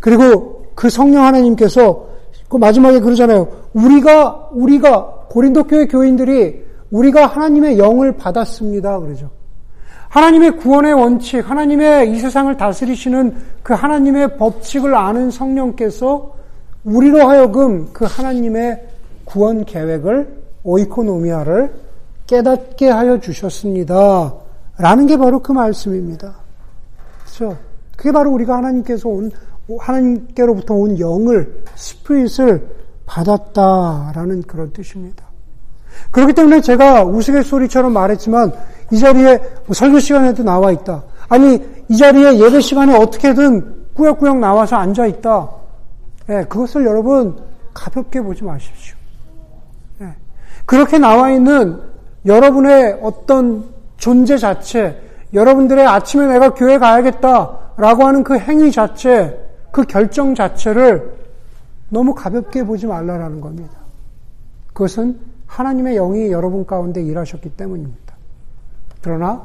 그리고 0.00 0.66
그 0.74 0.88
성령 0.88 1.24
하나님께서 1.24 2.08
그 2.48 2.56
마지막에 2.56 3.00
그러잖아요. 3.00 3.48
우리가 3.72 4.50
우리가 4.52 5.26
고린도 5.28 5.64
교회 5.64 5.86
교인들이 5.86 6.64
우리가 6.90 7.26
하나님의 7.26 7.78
영을 7.78 8.16
받았습니다. 8.16 9.00
그러죠. 9.00 9.30
하나님의 10.14 10.58
구원의 10.58 10.94
원칙, 10.94 11.50
하나님의 11.50 12.12
이 12.12 12.20
세상을 12.20 12.56
다스리시는 12.56 13.34
그 13.64 13.74
하나님의 13.74 14.36
법칙을 14.36 14.94
아는 14.94 15.32
성령께서 15.32 16.36
우리로 16.84 17.28
하여금 17.28 17.92
그 17.92 18.04
하나님의 18.04 18.80
구원 19.24 19.64
계획을 19.64 20.32
오이코노미아를 20.62 21.74
깨닫게 22.28 22.90
하여 22.90 23.18
주셨습니다. 23.18 24.34
라는 24.78 25.06
게 25.06 25.16
바로 25.16 25.40
그 25.40 25.50
말씀입니다. 25.50 26.36
그렇죠? 27.24 27.58
그게 27.96 28.12
바로 28.12 28.30
우리가 28.30 28.56
하나님께서 28.56 29.08
온 29.08 29.32
하나님께로부터 29.80 30.74
온 30.74 30.96
영을 31.00 31.64
스피릿을 31.74 32.68
받았다라는 33.06 34.42
그런 34.42 34.72
뜻입니다. 34.72 35.24
그렇기 36.12 36.34
때문에 36.34 36.60
제가 36.60 37.04
우스갯소리처럼 37.04 37.92
말했지만 37.92 38.52
이 38.90 38.98
자리에 38.98 39.38
뭐 39.66 39.74
설교 39.74 39.98
시간에도 39.98 40.42
나와 40.42 40.70
있다. 40.72 41.02
아니 41.28 41.62
이 41.88 41.96
자리에 41.96 42.38
예배 42.38 42.60
시간에 42.60 42.96
어떻게든 42.96 43.84
꾸역꾸역 43.94 44.38
나와서 44.38 44.76
앉아 44.76 45.06
있다. 45.06 45.50
예, 46.30 46.44
그것을 46.48 46.84
여러분 46.84 47.36
가볍게 47.72 48.20
보지 48.20 48.44
마십시오. 48.44 48.96
예, 50.00 50.14
그렇게 50.64 50.98
나와 50.98 51.30
있는 51.30 51.80
여러분의 52.26 52.98
어떤 53.02 53.64
존재 53.96 54.36
자체, 54.36 55.00
여러분들의 55.32 55.86
아침에 55.86 56.26
내가 56.26 56.54
교회 56.54 56.78
가야겠다라고 56.78 58.04
하는 58.04 58.24
그 58.24 58.38
행위 58.38 58.72
자체, 58.72 59.38
그 59.70 59.82
결정 59.84 60.34
자체를 60.34 61.12
너무 61.90 62.14
가볍게 62.14 62.64
보지 62.64 62.86
말라라는 62.86 63.40
겁니다. 63.40 63.72
그것은 64.72 65.18
하나님의 65.46 65.94
영이 65.96 66.30
여러분 66.32 66.66
가운데 66.66 67.02
일하셨기 67.02 67.50
때문입니다. 67.50 68.03
그러나 69.04 69.42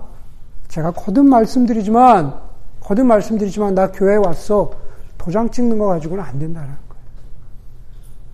제가 0.70 0.92
거듭 0.92 1.26
말씀드리지만 1.26 2.34
거듭 2.80 3.06
말씀드리지만 3.06 3.76
나 3.76 3.92
교회에 3.92 4.16
왔어 4.16 4.72
도장 5.18 5.50
찍는 5.50 5.78
거 5.78 5.88
가지고는 5.88 6.24
안 6.24 6.40
된다는 6.40 6.70
거예요. 6.70 7.04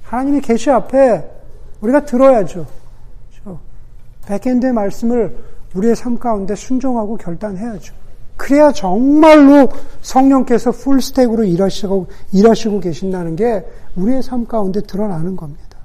하나님의 0.03 0.41
계시 0.41 0.69
앞에 0.69 1.28
우리가 1.82 2.05
들어야죠. 2.05 2.67
그렇죠? 3.32 3.59
backend의 4.28 4.72
말씀을 4.71 5.36
우리의 5.73 5.95
삶 5.95 6.19
가운데 6.19 6.53
순종하고 6.53 7.17
결단해야죠. 7.17 7.95
그래야 8.38 8.71
정말로 8.71 9.69
성령께서 10.03 10.71
full 10.72 10.94
stack으로 10.94 11.43
일하시고, 11.43 12.07
일하시고 12.34 12.82
계신다는 12.82 13.36
게 13.36 13.65
우리의 13.95 14.21
삶 14.21 14.45
가운데 14.45 14.82
드러나는 14.82 15.36
겁니다. 15.36 15.80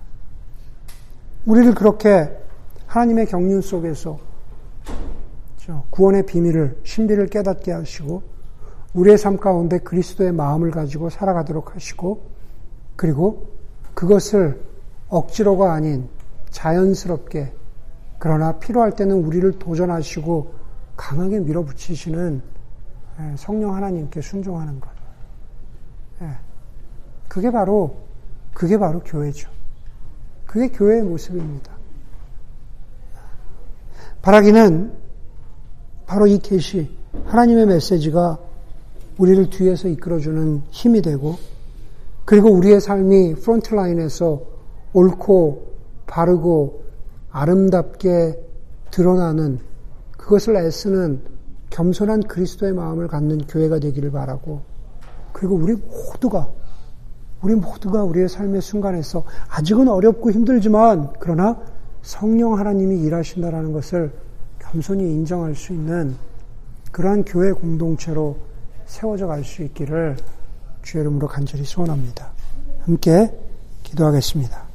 우리를 1.46 1.74
그렇게 1.74 2.28
하나님의 2.86 3.26
경륜 3.26 3.62
속에서 3.62 4.29
구원의 5.90 6.26
비밀을, 6.26 6.78
신비를 6.84 7.26
깨닫게 7.26 7.72
하시고, 7.72 8.22
우리의 8.94 9.18
삶 9.18 9.36
가운데 9.36 9.78
그리스도의 9.78 10.32
마음을 10.32 10.70
가지고 10.70 11.10
살아가도록 11.10 11.74
하시고, 11.74 12.22
그리고 12.96 13.48
그것을 13.94 14.60
억지로가 15.08 15.72
아닌 15.72 16.08
자연스럽게, 16.50 17.52
그러나 18.18 18.58
필요할 18.58 18.92
때는 18.92 19.24
우리를 19.24 19.58
도전하시고 19.58 20.54
강하게 20.96 21.40
밀어붙이시는 21.40 22.42
예, 23.20 23.36
성령 23.36 23.74
하나님께 23.74 24.20
순종하는 24.20 24.80
것. 24.80 24.90
예. 26.22 26.36
그게 27.28 27.50
바로, 27.50 27.96
그게 28.54 28.78
바로 28.78 29.00
교회죠. 29.00 29.50
그게 30.46 30.68
교회의 30.68 31.02
모습입니다. 31.02 31.72
바라기는 34.22 34.92
바로 36.10 36.26
이 36.26 36.40
계시, 36.40 36.90
하나님의 37.26 37.66
메시지가 37.66 38.36
우리를 39.16 39.48
뒤에서 39.48 39.86
이끌어주는 39.86 40.62
힘이 40.70 41.02
되고, 41.02 41.36
그리고 42.24 42.50
우리의 42.50 42.80
삶이 42.80 43.36
프론트라인에서 43.36 44.42
옳고 44.92 45.68
바르고 46.08 46.82
아름답게 47.30 48.36
드러나는 48.90 49.60
그것을 50.18 50.56
애쓰는 50.56 51.20
겸손한 51.70 52.24
그리스도의 52.24 52.72
마음을 52.72 53.06
갖는 53.06 53.42
교회가 53.46 53.78
되기를 53.78 54.10
바라고, 54.10 54.62
그리고 55.32 55.54
우리 55.54 55.74
모두가 55.74 56.48
우리 57.40 57.54
모두가 57.54 58.02
우리의 58.02 58.28
삶의 58.28 58.62
순간에서 58.62 59.22
아직은 59.48 59.86
어렵고 59.86 60.32
힘들지만 60.32 61.12
그러나 61.20 61.56
성령 62.02 62.58
하나님이 62.58 62.98
일하신다라는 62.98 63.72
것을 63.72 64.10
겸손히 64.72 65.04
인정할 65.04 65.54
수 65.54 65.72
있는 65.72 66.16
그러한 66.92 67.24
교회 67.24 67.52
공동체로 67.52 68.36
세워져 68.86 69.26
갈 69.26 69.44
수 69.44 69.62
있기를 69.62 70.16
주의 70.82 71.02
이름으로 71.02 71.28
간절히 71.28 71.64
소원합니다. 71.64 72.30
함께 72.84 73.32
기도하겠습니다. 73.82 74.69